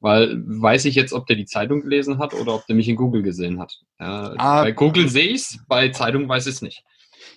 Weil 0.00 0.42
weiß 0.44 0.84
ich 0.86 0.94
jetzt, 0.94 1.12
ob 1.12 1.26
der 1.26 1.36
die 1.36 1.46
Zeitung 1.46 1.82
gelesen 1.82 2.18
hat 2.18 2.34
oder 2.34 2.54
ob 2.54 2.66
der 2.66 2.76
mich 2.76 2.88
in 2.88 2.96
Google 2.96 3.22
gesehen 3.22 3.60
hat. 3.60 3.72
Ja, 4.00 4.34
ah, 4.36 4.62
bei 4.62 4.72
Google 4.72 5.08
sehe 5.08 5.28
ich 5.28 5.42
es, 5.42 5.58
bei 5.68 5.88
Zeitung 5.90 6.28
weiß 6.28 6.46
ich 6.46 6.54
es 6.56 6.62
nicht. 6.62 6.82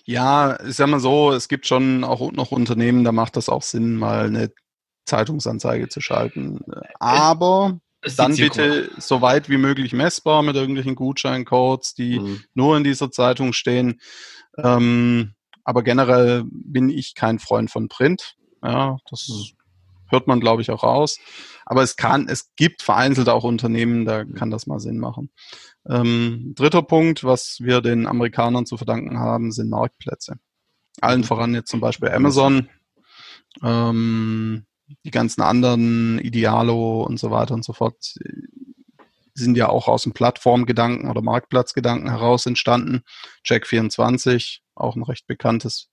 Ja, 0.04 0.58
ich 0.64 0.74
sag 0.74 0.88
mal 0.88 1.00
so, 1.00 1.32
es 1.32 1.48
gibt 1.48 1.66
schon 1.66 2.04
auch 2.04 2.32
noch 2.32 2.52
Unternehmen, 2.52 3.04
da 3.04 3.12
macht 3.12 3.36
das 3.36 3.48
auch 3.48 3.62
Sinn, 3.62 3.96
mal 3.96 4.26
eine 4.26 4.50
Zeitungsanzeige 5.06 5.88
zu 5.88 6.00
schalten. 6.00 6.60
Aber 6.98 7.80
dann 8.16 8.36
bitte 8.36 8.90
so 8.98 9.20
weit 9.20 9.48
wie 9.48 9.58
möglich 9.58 9.92
messbar 9.92 10.42
mit 10.42 10.56
irgendwelchen 10.56 10.94
Gutscheincodes, 10.94 11.94
die 11.94 12.18
mhm. 12.18 12.42
nur 12.54 12.76
in 12.76 12.84
dieser 12.84 13.10
Zeitung 13.10 13.52
stehen. 13.52 14.00
Ähm, 14.56 15.34
aber 15.64 15.82
generell 15.82 16.44
bin 16.50 16.88
ich 16.88 17.14
kein 17.14 17.38
Freund 17.38 17.70
von 17.70 17.88
Print. 17.88 18.36
Ja, 18.62 18.98
das 19.10 19.28
mhm. 19.28 19.56
hört 20.08 20.26
man, 20.26 20.40
glaube 20.40 20.62
ich, 20.62 20.70
auch 20.70 20.82
raus. 20.82 21.18
Aber 21.64 21.82
es 21.82 21.96
kann, 21.96 22.28
es 22.28 22.54
gibt 22.56 22.82
vereinzelt 22.82 23.28
auch 23.28 23.44
Unternehmen, 23.44 24.04
da 24.04 24.24
kann 24.24 24.50
das 24.50 24.66
mal 24.66 24.80
Sinn 24.80 24.98
machen. 24.98 25.30
Ähm, 25.88 26.52
dritter 26.56 26.82
Punkt, 26.82 27.24
was 27.24 27.58
wir 27.60 27.80
den 27.80 28.06
Amerikanern 28.06 28.66
zu 28.66 28.76
verdanken 28.76 29.18
haben, 29.18 29.52
sind 29.52 29.70
Marktplätze. 29.70 30.38
Allen 31.00 31.24
voran 31.24 31.54
jetzt 31.54 31.70
zum 31.70 31.80
Beispiel 31.80 32.10
Amazon, 32.10 32.68
ähm, 33.62 34.66
die 35.04 35.10
ganzen 35.10 35.42
anderen 35.42 36.18
Idealo 36.18 37.02
und 37.04 37.18
so 37.18 37.30
weiter 37.30 37.54
und 37.54 37.64
so 37.64 37.72
fort 37.72 38.16
sind 39.34 39.56
ja 39.56 39.68
auch 39.68 39.88
aus 39.88 40.02
dem 40.02 40.12
Plattformgedanken 40.12 41.08
oder 41.08 41.22
Marktplatzgedanken 41.22 42.10
heraus 42.10 42.46
entstanden. 42.46 43.02
Check24, 43.46 44.58
auch 44.74 44.96
ein 44.96 45.02
recht 45.02 45.26
bekanntes 45.26 45.88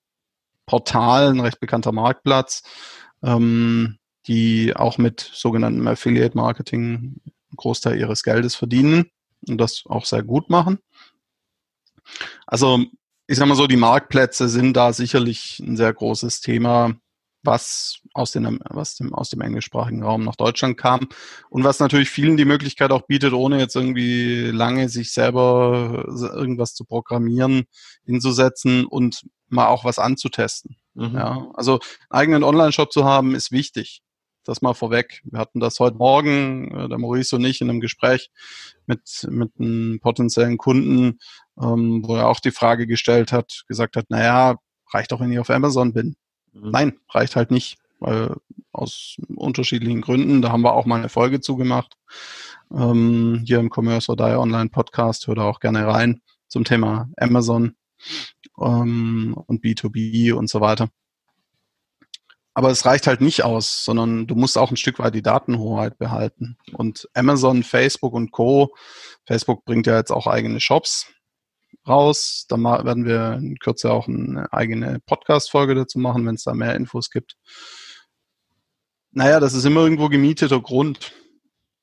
Portal, 0.67 1.29
ein 1.29 1.39
recht 1.39 1.59
bekannter 1.59 1.91
Marktplatz, 1.91 2.61
ähm, 3.23 3.97
die 4.27 4.75
auch 4.75 4.99
mit 4.99 5.21
sogenanntem 5.33 5.87
Affiliate 5.87 6.37
Marketing 6.37 6.85
einen 6.85 7.21
Großteil 7.55 7.97
ihres 7.97 8.21
Geldes 8.21 8.55
verdienen 8.55 9.09
und 9.47 9.57
das 9.59 9.83
auch 9.87 10.05
sehr 10.05 10.21
gut 10.21 10.51
machen. 10.51 10.79
Also 12.45 12.85
ich 13.25 13.37
sag 13.37 13.47
mal 13.47 13.55
so, 13.55 13.67
die 13.67 13.77
Marktplätze 13.77 14.47
sind 14.47 14.77
da 14.77 14.93
sicherlich 14.93 15.59
ein 15.59 15.75
sehr 15.75 15.93
großes 15.93 16.41
Thema, 16.41 16.93
was 17.43 17.99
aus, 18.13 18.31
den, 18.31 18.59
was 18.69 18.95
dem, 18.95 19.13
aus 19.13 19.29
dem 19.29 19.41
englischsprachigen 19.41 20.03
Raum 20.03 20.23
nach 20.23 20.35
Deutschland 20.35 20.77
kam 20.77 21.07
und 21.49 21.63
was 21.63 21.79
natürlich 21.79 22.09
vielen 22.09 22.37
die 22.37 22.45
Möglichkeit 22.45 22.91
auch 22.91 23.03
bietet, 23.03 23.33
ohne 23.33 23.59
jetzt 23.59 23.75
irgendwie 23.75 24.51
lange 24.51 24.89
sich 24.89 25.13
selber 25.13 26.05
irgendwas 26.07 26.73
zu 26.73 26.83
programmieren, 26.83 27.65
hinzusetzen 28.05 28.85
und 28.85 29.25
mal 29.49 29.67
auch 29.67 29.85
was 29.85 29.99
anzutesten. 29.99 30.77
Mhm. 30.93 31.15
Ja, 31.15 31.51
also 31.53 31.79
einen 32.09 32.19
eigenen 32.21 32.43
Online-Shop 32.43 32.91
zu 32.91 33.05
haben, 33.05 33.35
ist 33.35 33.51
wichtig. 33.51 34.01
Das 34.43 34.61
mal 34.61 34.73
vorweg. 34.73 35.21
Wir 35.25 35.39
hatten 35.39 35.59
das 35.59 35.79
heute 35.79 35.97
Morgen, 35.97 36.71
äh, 36.71 36.87
der 36.87 36.97
Maurice 36.97 37.35
und 37.35 37.43
ich, 37.43 37.59
in 37.59 37.69
einem 37.69 37.81
Gespräch 37.81 38.31
mit, 38.85 39.27
mit 39.29 39.51
einem 39.59 39.99
potenziellen 40.01 40.57
Kunden, 40.57 41.19
ähm, 41.61 42.01
wo 42.05 42.15
er 42.15 42.27
auch 42.27 42.39
die 42.39 42.51
Frage 42.51 42.87
gestellt 42.87 43.33
hat, 43.33 43.63
gesagt 43.67 43.97
hat, 43.97 44.09
naja, 44.09 44.55
reicht 44.93 45.11
doch, 45.11 45.19
wenn 45.19 45.33
ich 45.33 45.39
auf 45.39 45.49
Amazon 45.49 45.93
bin. 45.93 46.15
Mhm. 46.61 46.71
Nein, 46.71 46.99
reicht 47.09 47.35
halt 47.35 47.51
nicht, 47.51 47.77
weil 47.99 48.35
aus 48.71 49.17
unterschiedlichen 49.35 50.01
Gründen, 50.01 50.41
da 50.41 50.51
haben 50.51 50.61
wir 50.61 50.73
auch 50.73 50.85
mal 50.85 50.99
eine 50.99 51.09
Folge 51.09 51.39
zugemacht, 51.41 51.97
ähm, 52.71 53.43
hier 53.45 53.59
im 53.59 53.71
Commerce 53.73 54.09
or 54.09 54.17
Die 54.17 54.23
Online 54.23 54.69
Podcast, 54.69 55.27
hört 55.27 55.39
auch 55.39 55.59
gerne 55.59 55.87
rein 55.87 56.21
zum 56.47 56.63
Thema 56.63 57.09
Amazon 57.17 57.75
ähm, 58.59 59.35
und 59.47 59.63
B2B 59.63 60.33
und 60.33 60.49
so 60.49 60.61
weiter. 60.61 60.89
Aber 62.53 62.71
es 62.71 62.85
reicht 62.87 63.05
halt 63.05 63.21
nicht 63.21 63.43
aus, 63.43 63.85
sondern 63.85 64.25
du 64.25 64.33
musst 64.33 64.57
auch 64.57 64.71
ein 64.71 64.77
Stück 64.77 64.97
weit 64.97 65.13
die 65.13 65.21
Datenhoheit 65.21 65.99
behalten. 65.99 66.57
Und 66.73 67.07
Amazon, 67.13 67.61
Facebook 67.61 68.13
und 68.13 68.31
Co. 68.31 68.75
Facebook 69.27 69.63
bringt 69.63 69.85
ja 69.85 69.95
jetzt 69.95 70.09
auch 70.09 70.25
eigene 70.25 70.59
Shops 70.59 71.05
raus. 71.87 72.45
Da 72.49 72.57
werden 72.57 73.05
wir 73.05 73.33
in 73.33 73.57
Kürze 73.59 73.91
auch 73.91 74.07
eine 74.07 74.51
eigene 74.51 74.99
Podcast-Folge 75.05 75.75
dazu 75.75 75.99
machen, 75.99 76.25
wenn 76.25 76.35
es 76.35 76.43
da 76.43 76.53
mehr 76.53 76.75
Infos 76.75 77.09
gibt. 77.09 77.37
Naja, 79.11 79.39
das 79.39 79.53
ist 79.53 79.65
immer 79.65 79.81
irgendwo 79.81 80.09
gemieteter 80.09 80.61
Grund. 80.61 81.13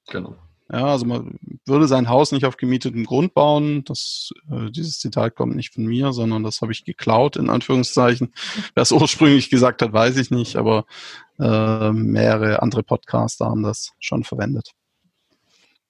Genau. 0.08 0.36
Ja, 0.72 0.86
also 0.86 1.04
man 1.04 1.38
würde 1.66 1.86
sein 1.86 2.08
Haus 2.08 2.32
nicht 2.32 2.46
auf 2.46 2.56
gemietetem 2.56 3.04
Grund 3.04 3.34
bauen. 3.34 3.84
Das, 3.84 4.30
äh, 4.50 4.70
dieses 4.70 4.98
Zitat 4.98 5.34
kommt 5.34 5.56
nicht 5.56 5.74
von 5.74 5.84
mir, 5.84 6.12
sondern 6.12 6.42
das 6.42 6.62
habe 6.62 6.72
ich 6.72 6.84
geklaut, 6.84 7.36
in 7.36 7.50
Anführungszeichen. 7.50 8.32
Wer 8.74 8.82
es 8.82 8.92
ursprünglich 8.92 9.50
gesagt 9.50 9.82
hat, 9.82 9.92
weiß 9.92 10.16
ich 10.16 10.30
nicht, 10.30 10.56
aber 10.56 10.86
äh, 11.38 11.92
mehrere 11.92 12.62
andere 12.62 12.82
Podcaster 12.82 13.46
haben 13.46 13.62
das 13.62 13.92
schon 13.98 14.24
verwendet. 14.24 14.70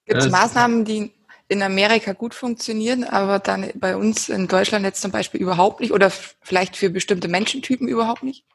Gibt 0.05 0.21
es 0.21 0.29
Maßnahmen, 0.29 0.83
die 0.85 1.14
in 1.47 1.61
Amerika 1.61 2.13
gut 2.13 2.33
funktionieren, 2.33 3.03
aber 3.03 3.39
dann 3.39 3.71
bei 3.75 3.95
uns 3.95 4.29
in 4.29 4.47
Deutschland 4.47 4.85
jetzt 4.85 5.01
zum 5.01 5.11
Beispiel 5.11 5.41
überhaupt 5.41 5.79
nicht 5.79 5.91
oder 5.91 6.09
vielleicht 6.09 6.75
für 6.75 6.89
bestimmte 6.89 7.27
Menschentypen 7.27 7.87
überhaupt 7.87 8.23
nicht? 8.23 8.45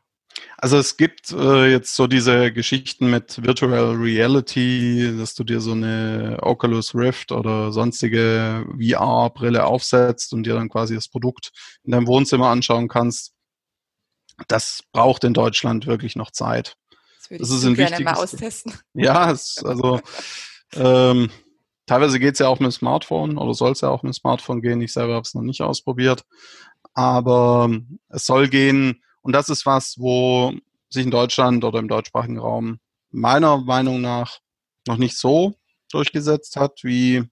Also 0.57 0.79
es 0.79 0.97
gibt 0.97 1.33
äh, 1.33 1.71
jetzt 1.71 1.95
so 1.95 2.07
diese 2.07 2.53
Geschichten 2.53 3.11
mit 3.11 3.43
Virtual 3.43 3.97
Reality, 3.97 5.17
dass 5.19 5.35
du 5.35 5.45
dir 5.45 5.61
so 5.61 5.73
eine 5.73 6.39
Oculus 6.43 6.95
Rift 6.95 7.33
oder 7.33 7.73
sonstige 7.73 8.67
VR-Brille 8.79 9.65
aufsetzt 9.65 10.33
und 10.33 10.45
dir 10.45 10.55
dann 10.55 10.69
quasi 10.69 10.95
das 10.95 11.09
Produkt 11.09 11.51
in 11.83 11.93
deinem 11.93 12.07
Wohnzimmer 12.07 12.49
anschauen 12.49 12.89
kannst. 12.89 13.33
Das 14.49 14.83
braucht 14.93 15.25
in 15.25 15.35
Deutschland 15.35 15.87
wirklich 15.87 16.17
noch 16.17 16.31
Zeit. 16.31 16.77
Das 17.19 17.31
würde 17.31 17.43
ich 17.43 17.49
das 17.49 17.59
ist 17.59 17.65
ein 17.65 17.75
gerne 17.75 18.01
mal 18.05 18.15
austesten. 18.15 18.75
Ja, 18.95 19.31
es, 19.31 19.63
also 19.65 20.01
ähm, 20.75 21.31
teilweise 21.91 22.21
geht 22.21 22.35
es 22.35 22.39
ja 22.39 22.47
auch 22.47 22.61
mit 22.61 22.71
dem 22.71 22.73
Smartphone 22.73 23.37
oder 23.37 23.53
soll 23.53 23.73
es 23.73 23.81
ja 23.81 23.89
auch 23.89 24.05
mit 24.05 24.13
dem 24.13 24.19
Smartphone 24.19 24.63
gehen. 24.63 24.81
Ich 24.81 24.93
selber 24.93 25.15
habe 25.15 25.25
es 25.25 25.35
noch 25.35 25.43
nicht 25.43 25.61
ausprobiert. 25.61 26.25
Aber 26.95 27.69
es 28.09 28.27
soll 28.27 28.49
gehen, 28.49 29.03
und 29.23 29.33
das 29.33 29.49
ist 29.49 29.67
was, 29.67 29.97
wo 29.99 30.53
sich 30.89 31.05
in 31.05 31.11
Deutschland 31.11 31.65
oder 31.65 31.81
im 31.81 31.89
deutschsprachigen 31.89 32.39
Raum 32.39 32.79
meiner 33.11 33.59
Meinung 33.59 34.01
nach 34.01 34.39
noch 34.87 34.99
nicht 34.99 35.19
so 35.19 35.55
durchgesetzt 35.91 36.55
hat, 36.55 36.85
wie, 36.85 37.25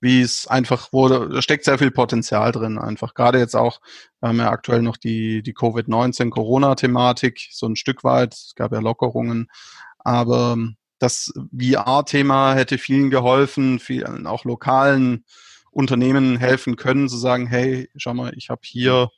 wie 0.00 0.22
es 0.22 0.46
einfach 0.46 0.94
wurde. 0.94 1.28
Da 1.28 1.42
steckt 1.42 1.66
sehr 1.66 1.78
viel 1.78 1.90
Potenzial 1.90 2.52
drin 2.52 2.78
einfach. 2.78 3.12
Gerade 3.12 3.38
jetzt 3.38 3.54
auch, 3.54 3.82
wir 4.20 4.30
haben 4.30 4.38
ja 4.38 4.48
aktuell 4.48 4.80
noch 4.80 4.96
die, 4.96 5.42
die 5.42 5.52
Covid-19-Corona-Thematik, 5.52 7.48
so 7.52 7.66
ein 7.66 7.76
Stück 7.76 8.02
weit. 8.02 8.32
Es 8.32 8.54
gab 8.56 8.72
ja 8.72 8.80
Lockerungen. 8.80 9.50
Aber 9.98 10.56
das 11.00 11.32
VR-Thema 11.58 12.54
hätte 12.54 12.78
vielen 12.78 13.10
geholfen, 13.10 13.80
vielen 13.80 14.26
auch 14.26 14.44
lokalen 14.44 15.24
Unternehmen 15.72 16.36
helfen 16.36 16.76
können, 16.76 17.08
zu 17.08 17.16
sagen, 17.16 17.46
hey, 17.46 17.88
schau 17.96 18.14
mal, 18.14 18.32
ich 18.36 18.50
habe 18.50 18.60
hier 18.64 19.10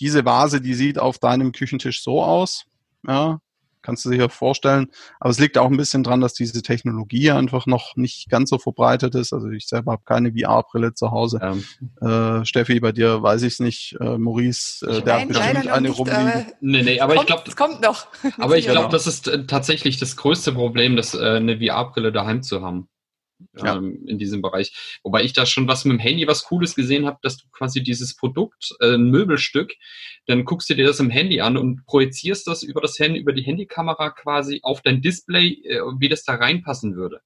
diese 0.00 0.24
Vase, 0.24 0.60
die 0.60 0.74
sieht 0.74 0.98
auf 0.98 1.18
deinem 1.18 1.52
Küchentisch 1.52 2.02
so 2.02 2.22
aus. 2.22 2.64
Ja, 3.06 3.40
kannst 3.86 4.04
du 4.04 4.10
dir 4.10 4.16
ja 4.16 4.28
vorstellen. 4.28 4.88
Aber 5.20 5.30
es 5.30 5.38
liegt 5.38 5.56
auch 5.56 5.70
ein 5.70 5.76
bisschen 5.76 6.02
dran, 6.02 6.20
dass 6.20 6.34
diese 6.34 6.60
Technologie 6.60 7.30
einfach 7.30 7.66
noch 7.66 7.94
nicht 7.94 8.28
ganz 8.28 8.50
so 8.50 8.58
verbreitet 8.58 9.14
ist. 9.14 9.32
Also 9.32 9.48
ich 9.48 9.68
selber 9.68 9.92
habe 9.92 10.02
keine 10.04 10.32
VR-Brille 10.32 10.92
zu 10.92 11.12
Hause. 11.12 11.40
Ähm. 11.40 11.64
Äh, 12.00 12.44
Steffi, 12.44 12.80
bei 12.80 12.92
dir 12.92 13.22
weiß 13.22 13.42
ich 13.42 13.54
es 13.54 13.60
nicht. 13.60 13.96
Äh, 14.00 14.18
Maurice, 14.18 14.84
äh, 14.86 15.02
der 15.02 15.20
hat 15.20 15.28
bestimmt 15.28 15.68
eine 15.68 15.90
rumliegen. 15.90 16.46
Nee, 16.60 16.82
nee, 16.82 17.00
aber 17.00 17.14
kommt, 17.14 17.22
ich 17.22 17.34
glaube, 17.34 17.42
es 17.46 17.56
kommt 17.56 17.80
noch. 17.80 18.08
Aber 18.38 18.58
ich 18.58 18.66
glaube, 18.66 18.88
das 18.90 19.06
ist 19.06 19.28
äh, 19.28 19.46
tatsächlich 19.46 19.98
das 19.98 20.16
größte 20.16 20.52
Problem, 20.52 20.96
das, 20.96 21.14
äh, 21.14 21.36
eine 21.36 21.58
VR-Brille 21.58 22.12
daheim 22.12 22.42
zu 22.42 22.62
haben 22.62 22.88
ja. 23.56 23.76
ähm, 23.76 24.04
in 24.06 24.18
diesem 24.18 24.42
Bereich. 24.42 24.98
Wobei 25.02 25.22
ich 25.24 25.32
da 25.32 25.46
schon 25.46 25.68
was 25.68 25.84
mit 25.84 25.98
dem 25.98 26.00
Handy 26.00 26.26
was 26.26 26.44
Cooles 26.44 26.74
gesehen 26.74 27.06
habe, 27.06 27.18
dass 27.22 27.36
du 27.36 27.46
quasi 27.50 27.82
dieses 27.82 28.16
Produkt, 28.16 28.74
äh, 28.80 28.94
ein 28.94 29.10
Möbelstück, 29.10 29.74
dann 30.26 30.44
guckst 30.44 30.68
du 30.70 30.74
dir 30.74 30.86
das 30.86 31.00
im 31.00 31.10
Handy 31.10 31.40
an 31.40 31.56
und 31.56 31.84
projizierst 31.86 32.46
das 32.46 32.62
über 32.62 32.80
das 32.80 32.98
Handy, 32.98 33.20
über 33.20 33.32
die 33.32 33.42
Handykamera 33.42 34.10
quasi 34.10 34.60
auf 34.62 34.82
dein 34.82 35.02
Display, 35.02 35.60
äh, 35.64 35.80
wie 35.98 36.08
das 36.08 36.24
da 36.24 36.34
reinpassen 36.34 36.96
würde. 36.96 37.20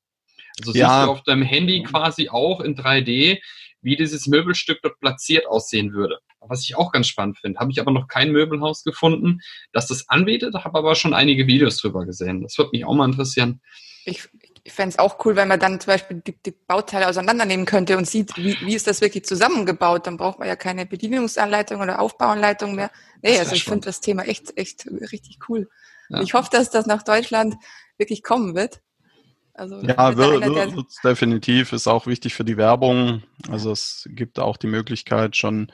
Also 0.58 0.72
ja. 0.72 0.88
siehst 0.88 1.06
du 1.06 1.10
auf 1.10 1.22
deinem 1.22 1.42
Handy 1.42 1.82
quasi 1.82 2.28
auch 2.28 2.60
in 2.60 2.76
3D, 2.76 3.40
wie 3.82 3.96
dieses 3.96 4.26
Möbelstück 4.26 4.80
dort 4.82 5.00
platziert 5.00 5.46
aussehen 5.46 5.92
würde. 5.92 6.18
Was 6.40 6.64
ich 6.64 6.76
auch 6.76 6.92
ganz 6.92 7.08
spannend 7.08 7.38
finde. 7.38 7.58
Habe 7.58 7.70
ich 7.70 7.80
aber 7.80 7.92
noch 7.92 8.08
kein 8.08 8.32
Möbelhaus 8.32 8.82
gefunden, 8.82 9.40
das 9.72 9.88
das 9.88 10.08
anbietet, 10.08 10.54
habe 10.54 10.78
aber 10.78 10.94
schon 10.94 11.14
einige 11.14 11.46
Videos 11.46 11.78
drüber 11.78 12.06
gesehen. 12.06 12.42
Das 12.42 12.56
würde 12.58 12.70
mich 12.72 12.84
auch 12.84 12.94
mal 12.94 13.08
interessieren. 13.08 13.60
Ich, 14.04 14.28
ich 14.64 14.72
fände 14.72 14.90
es 14.90 14.98
auch 14.98 15.24
cool, 15.24 15.36
wenn 15.36 15.48
man 15.48 15.60
dann 15.60 15.80
zum 15.80 15.92
Beispiel 15.92 16.22
die, 16.24 16.34
die, 16.44 16.50
Bauteile 16.50 17.08
auseinandernehmen 17.08 17.66
könnte 17.66 17.96
und 17.96 18.06
sieht, 18.06 18.36
wie, 18.36 18.56
wie 18.60 18.74
ist 18.74 18.86
das 18.86 19.00
wirklich 19.00 19.24
zusammengebaut. 19.24 20.06
Dann 20.06 20.16
braucht 20.16 20.38
man 20.38 20.48
ja 20.48 20.56
keine 20.56 20.86
Bedienungsanleitung 20.86 21.80
oder 21.80 22.00
Aufbauanleitung 22.00 22.74
mehr. 22.74 22.90
Nee, 23.22 23.38
also 23.38 23.54
ich 23.54 23.64
finde 23.64 23.86
das 23.86 24.00
Thema 24.00 24.22
echt, 24.22 24.56
echt 24.56 24.86
richtig 24.86 25.38
cool. 25.48 25.68
Ja. 26.08 26.20
Ich 26.20 26.34
hoffe, 26.34 26.48
dass 26.50 26.70
das 26.70 26.86
nach 26.86 27.02
Deutschland 27.02 27.56
wirklich 27.96 28.22
kommen 28.22 28.54
wird. 28.54 28.80
Also 29.54 29.80
ja, 29.82 30.16
wird, 30.16 30.40
wird 30.42 30.86
definitiv, 31.04 31.72
ist 31.72 31.86
auch 31.86 32.06
wichtig 32.06 32.34
für 32.34 32.44
die 32.44 32.56
Werbung. 32.56 33.22
Also 33.50 33.72
es 33.72 34.08
gibt 34.10 34.38
auch 34.38 34.56
die 34.56 34.68
Möglichkeit, 34.68 35.36
schon 35.36 35.70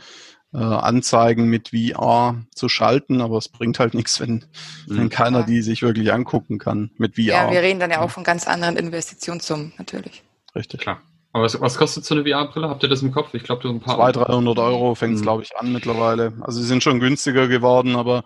äh, 0.52 0.58
Anzeigen 0.58 1.48
mit 1.48 1.70
VR 1.70 2.36
zu 2.54 2.68
schalten, 2.68 3.20
aber 3.20 3.38
es 3.38 3.48
bringt 3.48 3.78
halt 3.78 3.94
nichts, 3.94 4.20
wenn, 4.20 4.44
mhm. 4.86 4.98
wenn 4.98 5.08
keiner 5.08 5.42
die 5.42 5.62
sich 5.62 5.82
wirklich 5.82 6.12
angucken 6.12 6.58
kann 6.58 6.90
mit 6.98 7.16
VR. 7.16 7.24
Ja, 7.24 7.50
wir 7.50 7.62
reden 7.62 7.80
dann 7.80 7.90
ja 7.90 8.00
auch 8.00 8.10
von 8.10 8.24
ganz 8.24 8.46
anderen 8.46 8.76
Investitionssummen 8.76 9.72
natürlich. 9.78 10.22
Richtig. 10.54 10.80
Klar. 10.80 11.00
Aber 11.32 11.44
was, 11.44 11.60
was 11.60 11.76
kostet 11.76 12.06
so 12.06 12.14
eine 12.14 12.24
VR-Brille? 12.24 12.70
Habt 12.70 12.82
ihr 12.82 12.88
das 12.88 13.02
im 13.02 13.12
Kopf? 13.12 13.34
Ich 13.34 13.42
glaube, 13.42 13.68
ein 13.68 13.80
paar. 13.80 13.96
200, 13.96 14.28
300 14.28 14.58
Euro 14.58 14.94
fängt 14.94 15.14
es, 15.16 15.20
mhm. 15.20 15.24
glaube 15.24 15.42
ich, 15.42 15.54
an 15.56 15.70
mittlerweile. 15.70 16.32
Also 16.40 16.60
sie 16.60 16.66
sind 16.66 16.82
schon 16.82 16.98
günstiger 16.98 17.46
geworden, 17.46 17.94
aber 17.94 18.24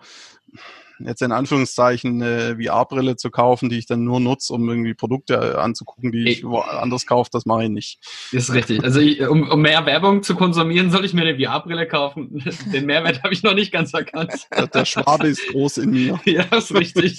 jetzt 1.05 1.21
in 1.21 1.31
Anführungszeichen 1.31 2.21
eine 2.21 2.57
VR-Brille 2.61 3.15
zu 3.15 3.29
kaufen, 3.29 3.69
die 3.69 3.77
ich 3.77 3.85
dann 3.85 4.03
nur 4.03 4.19
nutze, 4.19 4.53
um 4.53 4.67
irgendwie 4.67 4.93
Produkte 4.93 5.59
anzugucken, 5.59 6.11
die 6.11 6.29
ich 6.29 6.43
woanders 6.43 7.05
kaufe, 7.05 7.29
das 7.31 7.45
mache 7.45 7.63
ich 7.63 7.69
nicht. 7.69 7.99
Ist 8.31 8.53
richtig. 8.53 8.83
Also 8.83 8.99
ich, 8.99 9.21
um, 9.21 9.49
um, 9.49 9.61
mehr 9.61 9.85
Werbung 9.85 10.23
zu 10.23 10.35
konsumieren, 10.35 10.91
soll 10.91 11.05
ich 11.05 11.13
mir 11.13 11.21
eine 11.21 11.37
VR-Brille 11.37 11.87
kaufen. 11.87 12.43
Den 12.73 12.85
Mehrwert 12.85 13.23
habe 13.23 13.33
ich 13.33 13.43
noch 13.43 13.53
nicht 13.53 13.71
ganz 13.71 13.93
erkannt. 13.93 14.33
Der, 14.55 14.67
der 14.67 14.85
Schwabe 14.85 15.27
ist 15.27 15.47
groß 15.49 15.77
in 15.77 15.91
mir. 15.91 16.19
Ja, 16.31 16.43
ist 16.55 16.73
richtig. 16.73 17.17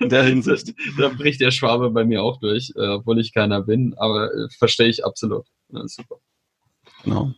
In 0.00 0.08
der 0.08 0.22
Hinsicht. 0.22 0.68
Da, 0.96 1.08
da 1.08 1.14
bricht 1.14 1.40
der 1.40 1.50
Schwabe 1.50 1.90
bei 1.90 2.04
mir 2.04 2.22
auch 2.22 2.38
durch, 2.38 2.72
äh, 2.76 2.86
obwohl 2.86 3.20
ich 3.20 3.34
keiner 3.34 3.62
bin, 3.62 3.94
aber 3.96 4.32
äh, 4.32 4.48
verstehe 4.58 4.88
ich 4.88 5.04
absolut. 5.04 5.46
Ja, 5.68 5.86
super. 5.86 6.16
Genau. 7.02 7.32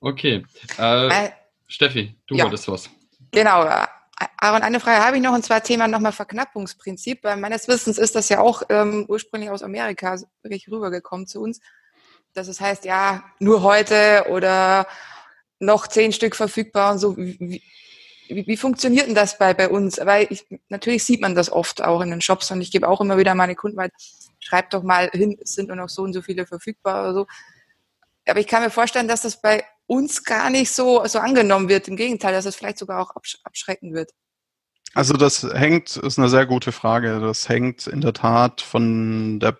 Okay. 0.00 0.44
Äh, 0.78 1.26
äh, 1.26 1.30
Steffi, 1.66 2.14
du 2.26 2.36
ja. 2.36 2.44
wolltest 2.44 2.68
was. 2.68 2.90
Genau. 3.32 3.68
Aaron, 4.38 4.62
eine 4.62 4.80
Frage 4.80 5.04
habe 5.04 5.16
ich 5.16 5.22
noch, 5.22 5.34
und 5.34 5.44
zwar 5.44 5.62
Thema 5.62 5.88
nochmal 5.88 6.12
Verknappungsprinzip. 6.12 7.22
Weil 7.24 7.36
meines 7.36 7.68
Wissens 7.68 7.98
ist 7.98 8.14
das 8.14 8.28
ja 8.28 8.40
auch 8.40 8.62
ähm, 8.68 9.04
ursprünglich 9.08 9.50
aus 9.50 9.62
Amerika 9.62 10.16
wirklich 10.42 10.68
rübergekommen 10.70 11.26
zu 11.26 11.40
uns. 11.40 11.60
Dass 12.34 12.48
es 12.48 12.60
heißt, 12.60 12.84
ja, 12.84 13.24
nur 13.38 13.62
heute 13.62 14.26
oder 14.30 14.86
noch 15.58 15.86
zehn 15.86 16.12
Stück 16.12 16.36
verfügbar 16.36 16.92
und 16.92 16.98
so. 16.98 17.16
Wie, 17.16 17.62
wie, 18.28 18.46
wie 18.46 18.56
funktioniert 18.56 19.06
denn 19.06 19.14
das 19.14 19.38
bei, 19.38 19.54
bei 19.54 19.68
uns? 19.68 19.98
Weil 20.02 20.26
ich, 20.30 20.46
natürlich 20.68 21.04
sieht 21.04 21.20
man 21.20 21.34
das 21.34 21.50
oft 21.50 21.82
auch 21.82 22.00
in 22.00 22.10
den 22.10 22.20
Shops 22.20 22.50
und 22.50 22.60
ich 22.60 22.70
gebe 22.70 22.88
auch 22.88 23.00
immer 23.00 23.18
wieder 23.18 23.34
meine 23.34 23.54
Kunden 23.54 23.76
weil 23.76 23.90
schreibt 24.38 24.74
doch 24.74 24.82
mal 24.82 25.10
hin, 25.12 25.36
es 25.42 25.54
sind 25.54 25.68
nur 25.68 25.76
noch 25.76 25.88
so 25.88 26.02
und 26.02 26.12
so 26.12 26.22
viele 26.22 26.46
verfügbar 26.46 27.02
oder 27.02 27.14
so. 27.14 27.26
Aber 28.28 28.40
ich 28.40 28.46
kann 28.46 28.62
mir 28.62 28.70
vorstellen, 28.70 29.08
dass 29.08 29.22
das 29.22 29.40
bei 29.40 29.64
uns 29.86 30.24
gar 30.24 30.50
nicht 30.50 30.72
so, 30.72 31.04
so 31.06 31.18
angenommen 31.18 31.68
wird. 31.68 31.88
Im 31.88 31.96
Gegenteil, 31.96 32.32
dass 32.32 32.46
es 32.46 32.56
vielleicht 32.56 32.78
sogar 32.78 33.00
auch 33.00 33.10
absch 33.14 33.38
abschrecken 33.44 33.94
wird. 33.94 34.10
Also 34.94 35.14
das 35.14 35.42
hängt, 35.42 35.96
ist 35.96 36.18
eine 36.18 36.28
sehr 36.28 36.46
gute 36.46 36.72
Frage. 36.72 37.20
Das 37.20 37.48
hängt 37.48 37.86
in 37.86 38.00
der 38.00 38.14
Tat 38.14 38.62
von 38.62 39.40
der, 39.40 39.58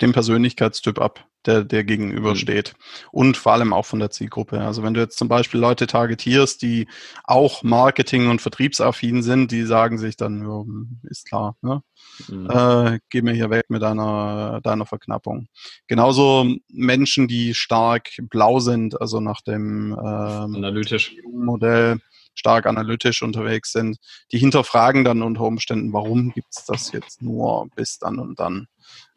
dem 0.00 0.12
Persönlichkeitstyp 0.12 0.98
ab, 1.00 1.24
der, 1.46 1.62
der 1.62 1.84
gegenübersteht. 1.84 2.74
Mhm. 2.74 3.08
Und 3.12 3.36
vor 3.36 3.52
allem 3.52 3.72
auch 3.72 3.86
von 3.86 4.00
der 4.00 4.10
Zielgruppe. 4.10 4.60
Also 4.60 4.82
wenn 4.82 4.94
du 4.94 5.00
jetzt 5.00 5.18
zum 5.18 5.28
Beispiel 5.28 5.60
Leute 5.60 5.86
targetierst, 5.86 6.62
die 6.62 6.88
auch 7.22 7.62
Marketing- 7.62 8.28
und 8.28 8.42
Vertriebsaffin 8.42 9.22
sind, 9.22 9.52
die 9.52 9.62
sagen 9.62 9.98
sich 9.98 10.16
dann, 10.16 10.42
ja, 10.42 10.64
ist 11.10 11.26
klar, 11.26 11.56
ne? 11.62 11.82
Mhm. 12.28 12.50
Äh, 12.50 12.98
geh 13.10 13.22
mir 13.22 13.32
hier 13.32 13.50
weg 13.50 13.66
mit 13.68 13.82
deiner, 13.82 14.60
deiner 14.62 14.86
Verknappung. 14.86 15.48
Genauso 15.86 16.46
Menschen, 16.68 17.28
die 17.28 17.54
stark 17.54 18.10
blau 18.30 18.60
sind, 18.60 19.00
also 19.00 19.20
nach 19.20 19.40
dem 19.40 19.92
ähm, 19.92 20.56
Analytisch. 20.56 21.16
Modell 21.30 21.98
stark 22.34 22.66
analytisch 22.66 23.22
unterwegs 23.22 23.72
sind, 23.72 23.98
die 24.30 24.38
hinterfragen 24.38 25.04
dann 25.04 25.22
unter 25.22 25.42
Umständen, 25.42 25.92
warum 25.92 26.32
gibt's 26.32 26.64
das 26.66 26.92
jetzt 26.92 27.22
nur 27.22 27.68
bis 27.74 27.98
dann 27.98 28.18
und 28.18 28.38
dann. 28.38 28.68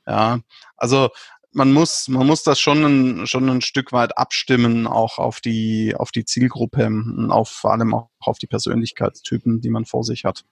Ja, 0.08 0.40
also 0.78 1.10
man 1.52 1.74
muss, 1.74 2.08
man 2.08 2.28
muss 2.28 2.44
das 2.44 2.60
schon 2.60 2.84
ein, 2.84 3.28
schon 3.28 3.50
ein 3.50 3.62
Stück 3.62 3.92
weit 3.92 4.18
abstimmen, 4.18 4.88
auch 4.88 5.18
auf 5.18 5.42
die, 5.42 5.96
auf 5.96 6.12
die 6.12 6.26
Zielgruppe 6.26 6.86
und 6.86 7.32
auf, 7.32 7.50
vor 7.50 7.72
allem 7.72 7.94
auch 7.94 8.10
auf 8.20 8.38
die 8.38 8.48
Persönlichkeitstypen, 8.48 9.62
die 9.62 9.70
man 9.70 9.86
vor 9.86 10.04
sich 10.04 10.26
hat. 10.26 10.46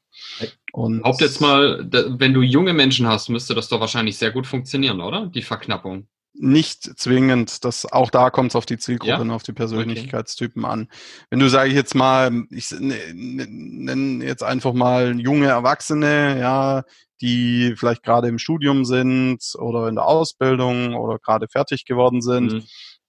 Und 0.71 1.03
Haupt 1.03 1.21
jetzt 1.21 1.41
mal, 1.41 1.87
wenn 1.91 2.33
du 2.33 2.41
junge 2.41 2.73
Menschen 2.73 3.07
hast, 3.07 3.29
müsste 3.29 3.53
das 3.53 3.67
doch 3.67 3.79
wahrscheinlich 3.79 4.17
sehr 4.17 4.31
gut 4.31 4.47
funktionieren, 4.47 5.01
oder? 5.01 5.27
Die 5.27 5.43
Verknappung. 5.43 6.07
Nicht 6.39 6.99
zwingend, 6.99 7.65
das 7.65 7.85
auch 7.85 8.11
da 8.11 8.29
kommt 8.29 8.51
es 8.51 8.55
auf 8.55 8.65
die 8.65 8.77
Zielgruppe 8.77 9.11
ja? 9.11 9.19
und 9.19 9.31
auf 9.31 9.43
die 9.43 9.53
Persönlichkeitstypen 9.53 10.63
okay. 10.63 10.71
an. 10.71 10.87
Wenn 11.29 11.39
du, 11.39 11.49
sage 11.49 11.69
ich 11.69 11.75
jetzt 11.75 11.95
mal, 11.95 12.45
ich 12.51 12.71
nenne 12.79 14.23
jetzt 14.23 14.43
einfach 14.43 14.73
mal 14.73 15.19
junge 15.19 15.47
Erwachsene, 15.47 16.39
ja, 16.39 16.83
die 17.21 17.73
vielleicht 17.75 18.03
gerade 18.03 18.27
im 18.27 18.37
Studium 18.37 18.85
sind 18.85 19.43
oder 19.57 19.87
in 19.87 19.95
der 19.95 20.05
Ausbildung 20.05 20.95
oder 20.95 21.17
gerade 21.19 21.47
fertig 21.47 21.85
geworden 21.85 22.21
sind 22.21 22.53
mhm. 22.53 22.63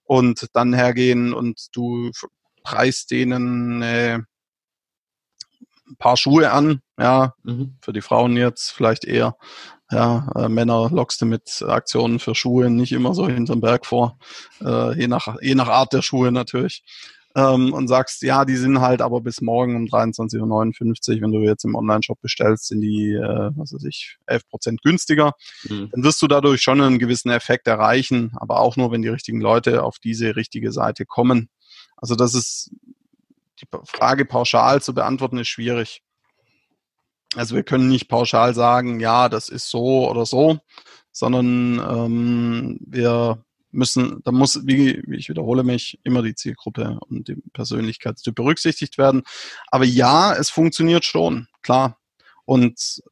und 0.05 0.47
dann 0.55 0.73
hergehen 0.73 1.35
und 1.35 1.69
du 1.73 2.11
preist 2.63 3.11
denen 3.11 3.83
äh, 3.83 4.21
ein 5.89 5.97
paar 5.99 6.17
Schuhe 6.17 6.53
an, 6.53 6.81
ja, 6.99 7.35
mhm. 7.43 7.77
für 7.83 7.93
die 7.93 8.01
Frauen 8.01 8.37
jetzt 8.37 8.71
vielleicht 8.71 9.05
eher. 9.05 9.37
Ja, 9.91 10.31
äh, 10.37 10.49
Männer 10.49 10.91
lockst 10.91 11.23
du 11.23 11.27
mit 11.27 11.65
Aktionen 11.67 12.19
für 12.19 12.35
Schuhe 12.35 12.69
nicht 12.69 12.93
immer 12.93 13.15
so 13.15 13.27
hinterm 13.27 13.61
Berg 13.61 13.87
vor, 13.87 14.19
äh, 14.61 14.99
je, 14.99 15.09
nach, 15.09 15.37
je 15.41 15.55
nach 15.55 15.69
Art 15.69 15.95
der 15.95 16.03
Schuhe 16.03 16.31
natürlich 16.31 16.83
ähm, 17.39 17.73
und 17.73 17.89
sagst, 17.89 18.23
ja, 18.23 18.45
die 18.45 18.57
sind 18.57 18.81
halt 18.81 19.01
aber 19.01 19.21
bis 19.21 19.41
morgen 19.41 19.77
um 19.77 19.85
23.59 19.85 21.17
Uhr, 21.17 21.23
wenn 21.23 21.33
du 21.33 21.41
jetzt 21.41 21.65
im 21.65 21.75
Online-Shop 21.75 22.21
bestellst, 22.21 22.69
sind 22.69 22.81
die, 22.81 23.13
äh, 23.13 23.51
was 23.55 23.73
weiß 23.73 23.85
ich, 23.85 24.17
11 24.27 24.49
Prozent 24.49 24.83
günstiger. 24.83 25.33
Mhm. 25.69 25.91
Dann 25.93 26.03
wirst 26.03 26.21
du 26.23 26.27
dadurch 26.27 26.63
schon 26.63 26.81
einen 26.81 26.99
gewissen 26.99 27.31
Effekt 27.31 27.69
erreichen, 27.69 28.33
aber 28.37 28.61
auch 28.61 28.77
nur, 28.77 28.91
wenn 28.91 29.03
die 29.03 29.09
richtigen 29.09 29.41
Leute 29.41 29.85
auf 29.85 29.99
diese 29.99 30.37
richtige 30.37 30.73
Seite 30.73 31.07
kommen. 31.07 31.49
Also 31.97 32.15
das 32.15 32.35
ist, 32.35 32.73
die 33.61 33.67
Frage 33.85 34.25
pauschal 34.25 34.83
zu 34.83 34.95
beantworten, 34.95 35.39
ist 35.39 35.49
schwierig. 35.49 36.03
Also 37.35 37.55
wir 37.55 37.63
können 37.63 37.89
nicht 37.89 38.09
pauschal 38.09 38.55
sagen, 38.55 39.01
ja, 39.01 39.29
das 39.29 39.49
ist 39.49 39.69
so 39.69 40.09
oder 40.11 40.25
so, 40.25 40.59
sondern 41.13 41.79
ähm, 41.79 42.79
wir 42.81 43.45
müssen, 43.71 44.23
da 44.25 44.33
muss, 44.33 44.67
wie, 44.67 45.03
wie 45.07 45.17
ich 45.17 45.29
wiederhole 45.29 45.63
mich, 45.63 45.99
immer 46.05 46.23
die 46.23 46.35
Zielgruppe 46.35 46.99
und 47.09 47.29
die 47.29 47.37
Persönlichkeitstyp 47.53 48.35
berücksichtigt 48.35 48.99
werden. 48.99 49.23
Aber 49.69 49.85
ja, 49.85 50.35
es 50.35 50.51
funktioniert 50.51 51.05
schon, 51.05 51.49
klar. 51.63 51.99
Und 52.45 53.03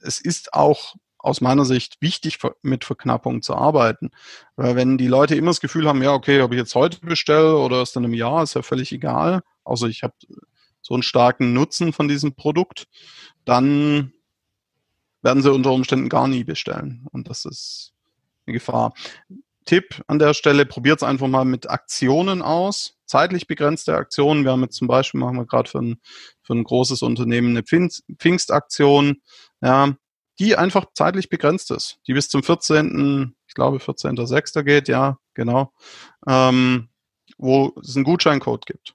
es 0.00 0.20
ist 0.20 0.54
auch 0.54 0.94
aus 1.18 1.40
meiner 1.40 1.64
Sicht 1.64 1.96
wichtig, 2.00 2.38
mit 2.62 2.84
Verknappung 2.84 3.42
zu 3.42 3.54
arbeiten. 3.54 4.10
Weil 4.56 4.76
wenn 4.76 4.98
die 4.98 5.08
Leute 5.08 5.34
immer 5.34 5.50
das 5.50 5.60
Gefühl 5.60 5.88
haben, 5.88 6.02
ja, 6.02 6.12
okay, 6.12 6.42
ob 6.42 6.52
ich 6.52 6.58
jetzt 6.58 6.74
heute 6.74 7.00
bestelle 7.00 7.56
oder 7.56 7.78
erst 7.78 7.96
in 7.96 8.04
einem 8.04 8.14
Jahr, 8.14 8.42
ist 8.42 8.54
ja 8.54 8.62
völlig 8.62 8.92
egal. 8.92 9.42
Außer 9.64 9.86
ich 9.86 10.02
habe 10.02 10.14
so 10.84 10.94
einen 10.94 11.02
starken 11.02 11.54
Nutzen 11.54 11.92
von 11.92 12.08
diesem 12.08 12.34
Produkt, 12.34 12.86
dann 13.44 14.12
werden 15.22 15.42
sie 15.42 15.52
unter 15.52 15.72
Umständen 15.72 16.10
gar 16.10 16.28
nie 16.28 16.44
bestellen. 16.44 17.06
Und 17.10 17.28
das 17.28 17.46
ist 17.46 17.92
eine 18.46 18.52
Gefahr. 18.52 18.92
Tipp 19.64 20.02
an 20.06 20.18
der 20.18 20.34
Stelle, 20.34 20.66
probiert 20.66 20.98
es 20.98 21.02
einfach 21.02 21.26
mal 21.26 21.46
mit 21.46 21.70
Aktionen 21.70 22.42
aus, 22.42 22.98
zeitlich 23.06 23.46
begrenzte 23.46 23.96
Aktionen. 23.96 24.44
Wir 24.44 24.52
haben 24.52 24.62
jetzt 24.62 24.76
zum 24.76 24.88
Beispiel, 24.88 25.20
machen 25.20 25.38
wir 25.38 25.46
gerade 25.46 25.70
für 25.70 25.78
ein, 25.78 26.00
für 26.42 26.52
ein 26.52 26.64
großes 26.64 27.00
Unternehmen 27.00 27.50
eine 27.50 27.62
Pfingst, 27.62 28.04
Pfingstaktion, 28.18 29.22
ja, 29.62 29.96
die 30.38 30.56
einfach 30.56 30.84
zeitlich 30.92 31.30
begrenzt 31.30 31.70
ist, 31.70 31.98
die 32.06 32.12
bis 32.12 32.28
zum 32.28 32.42
14., 32.42 33.34
ich 33.48 33.54
glaube 33.54 33.78
14.06. 33.78 34.62
geht, 34.64 34.88
ja, 34.88 35.16
genau, 35.32 35.72
ähm, 36.28 36.90
wo 37.38 37.72
es 37.80 37.96
einen 37.96 38.04
Gutscheincode 38.04 38.66
gibt. 38.66 38.94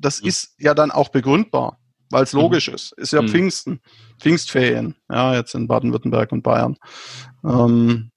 Das 0.00 0.22
mhm. 0.22 0.28
ist 0.28 0.54
ja 0.58 0.74
dann 0.74 0.90
auch 0.90 1.08
begründbar, 1.08 1.78
weil 2.10 2.24
es 2.24 2.32
mhm. 2.32 2.40
logisch 2.40 2.68
mhm. 2.68 2.74
ist. 2.74 2.92
Ist 2.92 3.12
ja 3.12 3.22
mhm. 3.22 3.28
Pfingsten, 3.28 3.80
Pfingstferien, 4.18 4.96
ja, 5.10 5.34
jetzt 5.34 5.54
in 5.54 5.66
Baden-Württemberg 5.66 6.32
und 6.32 6.42
Bayern. 6.42 6.76
Ähm, 7.44 8.10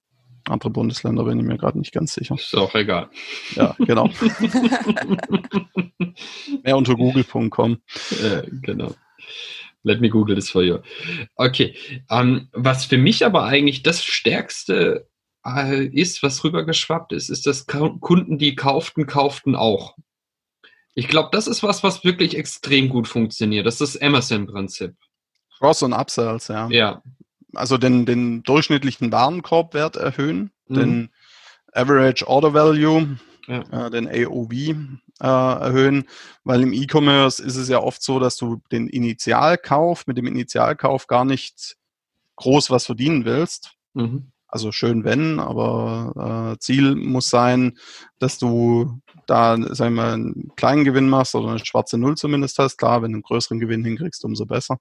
andere 0.46 0.72
Bundesländer 0.72 1.24
bin 1.24 1.40
ich 1.40 1.46
mir 1.46 1.58
gerade 1.58 1.80
nicht 1.80 1.94
ganz 1.94 2.14
sicher. 2.14 2.36
Ist 2.36 2.54
auch 2.56 2.76
egal. 2.76 3.10
Ja, 3.56 3.76
genau. 3.80 4.10
Mehr 6.64 6.76
unter 6.76 6.96
google.com. 6.96 7.78
Äh, 8.22 8.42
genau. 8.62 8.94
Let 9.84 10.02
me 10.02 10.10
Google 10.10 10.36
this 10.36 10.50
for 10.50 10.64
you. 10.64 10.80
Okay. 11.36 11.76
Ähm, 12.10 12.50
was 12.54 12.86
für 12.86 12.98
mich 12.98 13.26
aber 13.26 13.44
eigentlich 13.44 13.84
das 13.84 14.04
Stärkste 14.04 15.08
äh, 15.46 15.86
ist, 15.86 16.24
was 16.24 16.44
rübergeschwappt 16.44 17.14
ist, 17.14 17.30
ist, 17.30 17.46
dass 17.46 17.66
Kunden, 17.66 18.38
die 18.38 18.56
kauften, 18.56 19.06
kauften 19.06 19.56
auch. 19.56 19.96
Ich 20.96 21.08
glaube, 21.08 21.30
das 21.32 21.48
ist 21.48 21.64
was, 21.64 21.84
was 21.84 22.04
wirklich 22.04 22.38
extrem 22.38 22.90
gut 22.90 23.08
funktioniert. 23.08 23.66
Das 23.66 23.82
ist 23.82 23.96
das 23.96 24.02
Amazon-Prinzip. 24.02 24.96
Cross- 25.58 25.84
und 25.84 25.94
Upsells, 25.94 26.48
ja. 26.50 26.68
Ja, 26.70 27.02
also 27.56 27.78
den, 27.78 28.06
den 28.06 28.44
durchschnittlichen 28.44 29.12
Warenkorbwert 29.12 29.96
erhöhen, 29.96 30.52
mhm. 30.68 30.76
den 30.76 31.10
Average 31.72 32.28
Order 32.28 32.54
Value, 32.54 33.18
ja. 33.48 33.88
äh, 33.88 33.90
den 33.90 34.08
AOV 34.08 34.52
äh, 34.52 34.76
erhöhen, 35.22 36.06
weil 36.44 36.62
im 36.62 36.74
E-Commerce 36.74 37.42
ist 37.42 37.56
es 37.56 37.70
ja 37.70 37.80
oft 37.80 38.02
so, 38.02 38.20
dass 38.20 38.38
du 38.38 38.62
den 38.72 38.88
Initialkauf 38.88 40.08
mit 40.08 40.18
dem 40.18 40.28
Initialkauf 40.28 41.08
gar 41.08 41.26
nicht 41.26 41.78
groß 42.36 42.70
was 42.70 42.86
verdienen 42.86 43.26
willst. 43.26 43.74
Mhm. 43.94 44.33
Also 44.54 44.72
schön 44.72 45.04
wenn, 45.04 45.40
aber 45.40 46.54
äh, 46.54 46.60
Ziel 46.60 46.94
muss 46.94 47.28
sein, 47.28 47.76
dass 48.20 48.38
du 48.38 49.00
da, 49.26 49.58
sagen 49.74 49.96
wir, 49.96 50.14
einen 50.14 50.52
kleinen 50.56 50.84
Gewinn 50.84 51.10
machst 51.10 51.34
oder 51.34 51.50
eine 51.50 51.66
schwarze 51.66 51.98
Null 51.98 52.18
zumindest 52.18 52.60
hast. 52.60 52.78
Klar, 52.78 53.02
wenn 53.02 53.14
du 53.14 53.16
einen 53.16 53.24
größeren 53.24 53.60
Gewinn 53.60 53.84
hinkriegst, 53.84 54.24
umso 54.24 54.46
besser. 54.46 54.78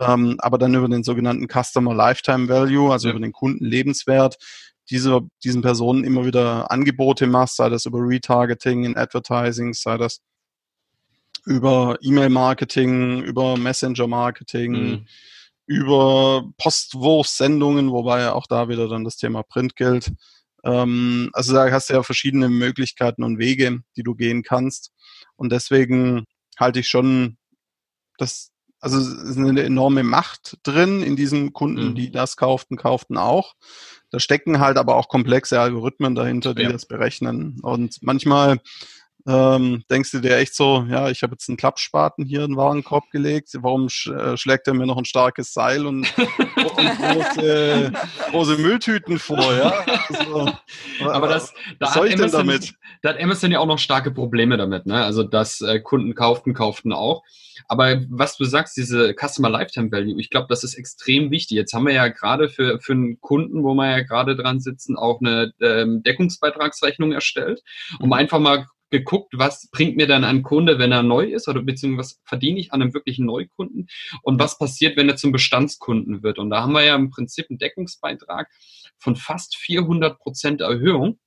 Ähm, 0.00 0.36
aber 0.38 0.56
dann 0.56 0.74
über 0.74 0.88
den 0.88 1.04
sogenannten 1.04 1.46
Customer 1.46 1.94
Lifetime 1.94 2.48
Value, 2.48 2.90
also 2.90 3.08
ja. 3.08 3.12
über 3.12 3.20
den 3.20 3.32
Kundenlebenswert, 3.32 4.38
diese, 4.88 5.20
diesen 5.44 5.60
Personen 5.60 6.04
immer 6.04 6.24
wieder 6.24 6.70
Angebote 6.70 7.26
machst, 7.26 7.56
sei 7.56 7.68
das 7.68 7.84
über 7.84 7.98
Retargeting 7.98 8.84
in 8.84 8.96
Advertising, 8.96 9.74
sei 9.74 9.98
das 9.98 10.22
über 11.44 11.98
E-Mail-Marketing, 12.00 13.24
über 13.24 13.58
Messenger-Marketing, 13.58 14.72
mhm. 14.72 15.06
Über 15.66 16.44
Postwurfsendungen, 16.58 17.92
wobei 17.92 18.32
auch 18.32 18.46
da 18.46 18.68
wieder 18.68 18.88
dann 18.88 19.04
das 19.04 19.16
Thema 19.16 19.42
Print 19.42 19.76
gilt. 19.76 20.12
Ähm, 20.64 21.30
also 21.32 21.54
da 21.54 21.70
hast 21.70 21.90
du 21.90 21.94
ja 21.94 22.02
verschiedene 22.02 22.48
Möglichkeiten 22.48 23.22
und 23.24 23.38
Wege, 23.38 23.80
die 23.96 24.02
du 24.02 24.14
gehen 24.14 24.42
kannst. 24.42 24.92
Und 25.36 25.50
deswegen 25.50 26.26
halte 26.58 26.80
ich 26.80 26.88
schon 26.88 27.36
das, 28.18 28.50
also 28.80 28.98
es 28.98 29.08
ist 29.08 29.36
eine 29.36 29.62
enorme 29.62 30.02
Macht 30.02 30.58
drin 30.62 31.02
in 31.02 31.16
diesen 31.16 31.52
Kunden, 31.52 31.90
mhm. 31.90 31.94
die 31.94 32.10
das 32.10 32.36
kauften, 32.36 32.76
kauften 32.76 33.16
auch. 33.16 33.54
Da 34.10 34.20
stecken 34.20 34.60
halt 34.60 34.76
aber 34.76 34.96
auch 34.96 35.08
komplexe 35.08 35.60
Algorithmen 35.60 36.14
dahinter, 36.14 36.54
die 36.54 36.62
ja. 36.62 36.72
das 36.72 36.86
berechnen. 36.86 37.58
Und 37.62 38.02
manchmal 38.02 38.60
ähm, 39.26 39.84
denkst 39.90 40.10
du 40.10 40.20
dir 40.20 40.36
echt 40.36 40.54
so, 40.54 40.84
ja, 40.88 41.08
ich 41.08 41.22
habe 41.22 41.32
jetzt 41.34 41.48
einen 41.48 41.56
Klappspaten 41.56 42.24
hier 42.24 42.42
in 42.42 42.52
den 42.52 42.56
Warenkorb 42.56 43.10
gelegt, 43.10 43.50
warum 43.60 43.88
sch 43.88 44.08
äh, 44.08 44.36
schlägt 44.36 44.66
er 44.66 44.74
mir 44.74 44.86
noch 44.86 44.96
ein 44.96 45.04
starkes 45.04 45.52
Seil 45.52 45.86
und, 45.86 46.06
und 46.18 46.98
große, 46.98 47.92
große, 48.30 48.58
Mülltüten 48.58 49.18
vor, 49.18 49.54
ja? 49.54 49.72
Also, 50.08 50.52
Aber 51.00 51.28
das, 51.28 51.52
da 51.78 51.86
was 51.86 51.94
soll 51.94 52.08
ich 52.08 52.14
Amazon, 52.14 52.46
denn 52.46 52.48
damit? 52.48 52.74
Da 53.02 53.10
hat 53.10 53.20
Amazon 53.20 53.52
ja 53.52 53.60
auch 53.60 53.66
noch 53.66 53.78
starke 53.78 54.10
Probleme 54.10 54.56
damit, 54.56 54.86
ne? 54.86 55.04
Also, 55.04 55.22
dass 55.22 55.60
äh, 55.60 55.80
Kunden 55.80 56.14
kauften, 56.14 56.54
kauften 56.54 56.92
auch. 56.92 57.22
Aber 57.68 58.00
was 58.08 58.36
du 58.36 58.44
sagst, 58.44 58.76
diese 58.76 59.14
Customer 59.14 59.50
Lifetime 59.50 59.92
Value, 59.92 60.20
ich 60.20 60.30
glaube, 60.30 60.46
das 60.48 60.64
ist 60.64 60.74
extrem 60.74 61.30
wichtig. 61.30 61.56
Jetzt 61.56 61.72
haben 61.72 61.86
wir 61.86 61.94
ja 61.94 62.08
gerade 62.08 62.48
für, 62.48 62.80
für 62.80 62.92
einen 62.92 63.20
Kunden, 63.20 63.62
wo 63.62 63.74
wir 63.74 63.90
ja 63.90 64.02
gerade 64.02 64.36
dran 64.36 64.60
sitzen, 64.60 64.96
auch 64.96 65.20
eine 65.20 65.52
ähm, 65.60 66.02
Deckungsbeitragsrechnung 66.02 67.12
erstellt, 67.12 67.62
um 68.00 68.06
mhm. 68.06 68.14
einfach 68.14 68.40
mal 68.40 68.66
geguckt, 68.92 69.32
was 69.36 69.68
bringt 69.72 69.96
mir 69.96 70.06
dann 70.06 70.22
ein 70.22 70.42
Kunde, 70.42 70.78
wenn 70.78 70.92
er 70.92 71.02
neu 71.02 71.24
ist 71.24 71.48
oder 71.48 71.62
beziehungsweise 71.62 72.10
was 72.14 72.20
verdiene 72.24 72.60
ich 72.60 72.72
an 72.72 72.82
einem 72.82 72.94
wirklichen 72.94 73.26
Neukunden 73.26 73.88
und 74.22 74.38
was 74.38 74.58
passiert, 74.58 74.96
wenn 74.96 75.08
er 75.08 75.16
zum 75.16 75.32
Bestandskunden 75.32 76.22
wird. 76.22 76.38
Und 76.38 76.50
da 76.50 76.62
haben 76.62 76.72
wir 76.72 76.84
ja 76.84 76.94
im 76.94 77.10
Prinzip 77.10 77.46
einen 77.48 77.58
Deckungsbeitrag 77.58 78.48
von 78.98 79.16
fast 79.16 79.56
400 79.56 80.18
Prozent 80.18 80.60
Erhöhung, 80.60 81.18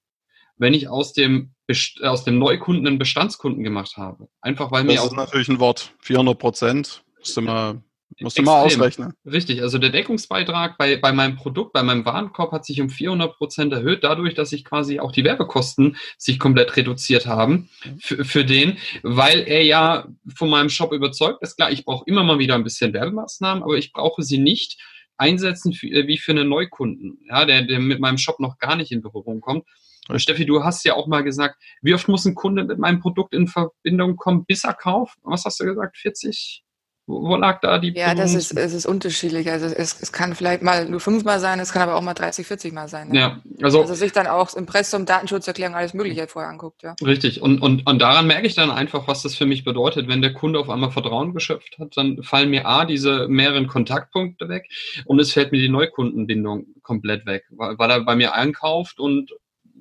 wenn 0.57 0.73
ich 0.73 0.87
aus 0.87 1.11
dem, 1.11 1.53
aus 2.01 2.23
dem 2.23 2.37
Neukunden 2.37 2.87
einen 2.87 2.99
Bestandskunden 2.99 3.63
gemacht 3.63 3.97
habe. 3.97 4.29
Einfach 4.39 4.71
weil 4.71 4.83
das 4.83 4.93
mir. 4.93 4.95
Das 4.97 5.05
ist 5.07 5.17
natürlich 5.17 5.49
ein 5.49 5.59
Wort. 5.59 5.93
400 5.99 6.37
Prozent. 6.37 7.03
Ist 7.19 7.37
immer 7.37 7.81
Musst 8.19 8.37
du 8.37 8.43
mal 8.43 8.61
ausrechnen. 8.61 9.13
Richtig, 9.25 9.61
also 9.61 9.77
der 9.77 9.89
Deckungsbeitrag 9.89 10.77
bei, 10.77 10.95
bei 10.95 11.11
meinem 11.11 11.35
Produkt, 11.35 11.73
bei 11.73 11.83
meinem 11.83 12.05
Warenkorb 12.05 12.51
hat 12.51 12.65
sich 12.65 12.79
um 12.79 12.89
400 12.89 13.35
Prozent 13.35 13.73
erhöht, 13.73 14.03
dadurch, 14.03 14.35
dass 14.35 14.51
sich 14.51 14.63
quasi 14.63 14.99
auch 14.99 15.11
die 15.11 15.23
Werbekosten 15.23 15.97
sich 16.17 16.39
komplett 16.39 16.77
reduziert 16.77 17.25
haben 17.25 17.69
für, 17.99 18.23
für 18.23 18.45
den, 18.45 18.77
weil 19.03 19.39
er 19.47 19.63
ja 19.63 20.07
von 20.33 20.49
meinem 20.49 20.69
Shop 20.69 20.93
überzeugt 20.93 21.41
ist. 21.41 21.57
Klar, 21.57 21.71
ich 21.71 21.83
brauche 21.83 22.05
immer 22.07 22.23
mal 22.23 22.39
wieder 22.39 22.55
ein 22.55 22.63
bisschen 22.63 22.93
Werbemaßnahmen, 22.93 23.63
aber 23.63 23.75
ich 23.75 23.91
brauche 23.91 24.23
sie 24.23 24.37
nicht 24.37 24.79
einsetzen 25.17 25.73
für, 25.73 25.87
wie 26.07 26.17
für 26.17 26.31
einen 26.31 26.49
Neukunden, 26.49 27.19
ja, 27.27 27.45
der, 27.45 27.63
der 27.63 27.79
mit 27.79 27.99
meinem 27.99 28.17
Shop 28.17 28.39
noch 28.39 28.57
gar 28.57 28.75
nicht 28.75 28.91
in 28.91 29.01
Berührung 29.01 29.41
kommt. 29.41 29.65
Und 30.07 30.19
Steffi, 30.19 30.45
du 30.45 30.63
hast 30.63 30.85
ja 30.85 30.93
auch 30.93 31.07
mal 31.07 31.23
gesagt, 31.23 31.61
wie 31.81 31.93
oft 31.93 32.07
muss 32.07 32.25
ein 32.25 32.35
Kunde 32.35 32.63
mit 32.63 32.77
meinem 32.77 32.99
Produkt 32.99 33.33
in 33.33 33.47
Verbindung 33.47 34.15
kommen, 34.17 34.45
bis 34.45 34.63
er 34.63 34.75
kauft? 34.75 35.17
Was 35.23 35.45
hast 35.45 35.59
du 35.59 35.65
gesagt? 35.65 35.97
40? 35.97 36.64
Wo 37.07 37.35
lag 37.35 37.61
da 37.61 37.77
die 37.77 37.93
Ja, 37.93 38.15
das 38.15 38.33
ist, 38.33 38.57
es 38.57 38.73
ist 38.73 38.87
unterschiedlich. 38.87 39.51
Also 39.51 39.67
es, 39.67 40.01
es 40.01 40.11
kann 40.11 40.33
vielleicht 40.33 40.63
mal 40.63 40.89
nur 40.89 40.99
fünfmal 40.99 41.39
sein, 41.39 41.59
es 41.59 41.71
kann 41.71 41.83
aber 41.83 41.95
auch 41.95 42.01
mal 42.01 42.15
30, 42.15 42.47
40 42.47 42.73
Mal 42.73 42.87
sein. 42.87 43.09
Ne? 43.09 43.19
Ja, 43.19 43.41
also, 43.61 43.81
also 43.81 43.93
sich 43.93 44.11
dann 44.11 44.25
auch 44.25 44.55
Impressum, 44.55 45.05
Datenschutzerklärung, 45.05 45.75
alles 45.75 45.93
Mögliche 45.93 46.27
vorher 46.27 46.49
anguckt. 46.49 46.81
Ja. 46.81 46.95
Richtig. 47.05 47.43
Und, 47.43 47.61
und, 47.61 47.85
und 47.85 48.01
daran 48.01 48.25
merke 48.25 48.47
ich 48.47 48.55
dann 48.55 48.71
einfach, 48.71 49.07
was 49.07 49.21
das 49.21 49.35
für 49.35 49.45
mich 49.45 49.63
bedeutet. 49.63 50.07
Wenn 50.07 50.23
der 50.23 50.33
Kunde 50.33 50.57
auf 50.57 50.69
einmal 50.69 50.89
Vertrauen 50.89 51.35
geschöpft 51.35 51.77
hat, 51.77 51.95
dann 51.95 52.23
fallen 52.23 52.49
mir 52.49 52.65
A, 52.65 52.85
diese 52.85 53.27
mehreren 53.27 53.67
Kontaktpunkte 53.67 54.49
weg 54.49 54.67
und 55.05 55.19
es 55.19 55.31
fällt 55.31 55.51
mir 55.51 55.59
die 55.59 55.69
Neukundenbindung 55.69 56.65
komplett 56.81 57.27
weg, 57.27 57.43
weil, 57.51 57.77
weil 57.77 57.91
er 57.91 58.01
bei 58.03 58.15
mir 58.15 58.33
einkauft 58.33 58.99
und 58.99 59.31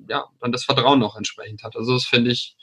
ja, 0.07 0.25
dann 0.39 0.51
das 0.51 0.65
Vertrauen 0.65 1.01
auch 1.01 1.15
entsprechend 1.15 1.63
hat. 1.63 1.75
Also 1.75 1.93
das 1.93 2.05
finde 2.05 2.29
ich, 2.29 2.55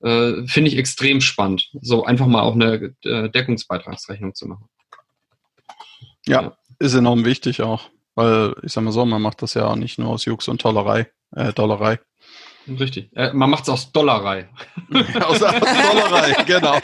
äh, 0.00 0.46
finde 0.46 0.70
ich 0.70 0.76
extrem 0.76 1.20
spannend, 1.20 1.70
so 1.80 2.04
einfach 2.04 2.26
mal 2.26 2.42
auch 2.42 2.54
eine 2.54 2.94
äh, 3.04 3.30
Deckungsbeitragsrechnung 3.30 4.34
zu 4.34 4.46
machen. 4.46 4.68
Ja, 6.26 6.42
ja, 6.42 6.56
ist 6.78 6.94
enorm 6.94 7.24
wichtig 7.24 7.62
auch, 7.62 7.90
weil 8.14 8.54
ich 8.62 8.72
sag 8.72 8.84
mal 8.84 8.92
so, 8.92 9.04
man 9.04 9.22
macht 9.22 9.42
das 9.42 9.54
ja 9.54 9.74
nicht 9.76 9.98
nur 9.98 10.08
aus 10.08 10.24
Jux 10.24 10.48
und 10.48 10.60
Tollerei, 10.60 11.10
äh, 11.34 11.52
Dollerei. 11.52 11.98
Richtig. 12.68 13.10
Äh, 13.14 13.32
man 13.32 13.50
macht 13.50 13.64
es 13.64 13.68
aus 13.68 13.92
Dollerei. 13.92 14.48
aus, 15.20 15.42
aus 15.42 15.44
Dollerei, 15.60 16.44
genau. 16.44 16.76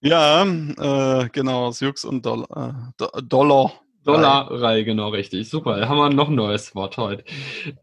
ja, 0.00 0.42
äh, 0.42 1.28
genau, 1.30 1.66
aus 1.66 1.80
Jux 1.80 2.04
und 2.04 2.26
Dollar. 2.26 2.92
Äh, 2.98 3.22
Dollar. 3.22 3.72
Dollarei, 4.12 4.82
genau 4.82 5.08
richtig. 5.08 5.48
Super, 5.48 5.78
da 5.78 5.88
haben 5.88 5.98
wir 5.98 6.10
noch 6.10 6.28
ein 6.28 6.34
neues 6.34 6.74
Wort 6.74 6.96
heute. 6.96 7.24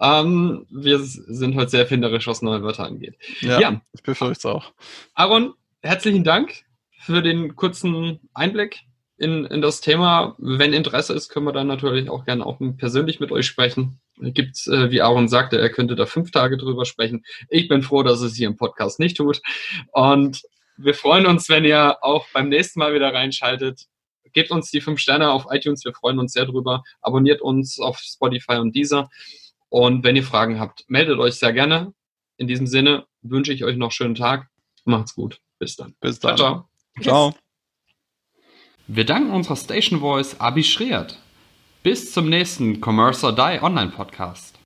Ähm, 0.01 0.65
wir 0.69 0.99
sind 0.99 1.55
heute 1.55 1.69
sehr 1.69 1.87
finderisch, 1.87 2.27
was 2.27 2.41
neue 2.41 2.63
Wörter 2.63 2.85
angeht. 2.85 3.15
Ja, 3.41 3.59
ja. 3.59 3.81
ich 3.93 4.03
befürchte 4.03 4.37
es 4.37 4.45
auch. 4.45 4.73
Aaron, 5.13 5.53
herzlichen 5.81 6.23
Dank 6.23 6.63
für 6.99 7.21
den 7.21 7.55
kurzen 7.55 8.19
Einblick 8.33 8.83
in, 9.17 9.45
in 9.45 9.61
das 9.61 9.81
Thema. 9.81 10.35
Wenn 10.37 10.73
Interesse 10.73 11.13
ist, 11.13 11.29
können 11.29 11.45
wir 11.45 11.53
dann 11.53 11.67
natürlich 11.67 12.09
auch 12.09 12.25
gerne 12.25 12.45
auch 12.45 12.59
persönlich 12.77 13.19
mit 13.19 13.31
euch 13.31 13.45
sprechen. 13.45 13.99
Gibt 14.19 14.67
äh, 14.67 14.91
wie 14.91 15.01
Aaron 15.01 15.27
sagte, 15.27 15.59
er 15.59 15.69
könnte 15.69 15.95
da 15.95 16.05
fünf 16.05 16.31
Tage 16.31 16.57
drüber 16.57 16.85
sprechen. 16.85 17.23
Ich 17.49 17.67
bin 17.67 17.81
froh, 17.81 18.03
dass 18.03 18.21
es 18.21 18.35
hier 18.35 18.47
im 18.47 18.57
Podcast 18.57 18.99
nicht 18.99 19.17
tut. 19.17 19.41
Und 19.91 20.41
wir 20.77 20.93
freuen 20.93 21.25
uns, 21.25 21.49
wenn 21.49 21.65
ihr 21.65 22.03
auch 22.03 22.27
beim 22.33 22.49
nächsten 22.49 22.79
Mal 22.79 22.93
wieder 22.93 23.13
reinschaltet 23.13 23.87
gebt 24.37 24.51
uns 24.51 24.69
die 24.69 24.81
fünf 24.81 24.99
Sterne 24.99 25.31
auf 25.31 25.47
iTunes, 25.49 25.83
wir 25.83 25.95
freuen 25.95 26.19
uns 26.19 26.33
sehr 26.33 26.45
drüber. 26.45 26.83
Abonniert 27.01 27.41
uns 27.41 27.79
auf 27.79 27.97
Spotify 27.97 28.57
und 28.57 28.75
Deezer. 28.75 29.09
Und 29.69 30.03
wenn 30.03 30.15
ihr 30.15 30.23
Fragen 30.23 30.59
habt, 30.59 30.85
meldet 30.87 31.17
euch 31.17 31.33
sehr 31.35 31.53
gerne. 31.53 31.91
In 32.37 32.47
diesem 32.47 32.67
Sinne 32.67 33.07
wünsche 33.23 33.51
ich 33.51 33.63
euch 33.63 33.77
noch 33.77 33.87
einen 33.87 33.91
schönen 33.91 34.13
Tag. 34.13 34.47
Macht's 34.85 35.15
gut. 35.15 35.41
Bis 35.57 35.75
dann. 35.75 35.95
Bis 36.01 36.19
dann. 36.19 36.37
Ciao. 36.37 36.69
Ciao. 37.01 37.31
ciao. 37.31 37.35
Wir 38.85 39.05
danken 39.05 39.31
unserer 39.31 39.55
Station 39.55 40.01
Voice 40.01 40.39
Abi 40.39 40.63
Schreert. 40.63 41.17
Bis 41.81 42.13
zum 42.13 42.29
nächsten 42.29 42.79
Commerce 42.79 43.25
or 43.25 43.33
Die 43.33 43.59
Online 43.63 43.89
Podcast. 43.89 44.56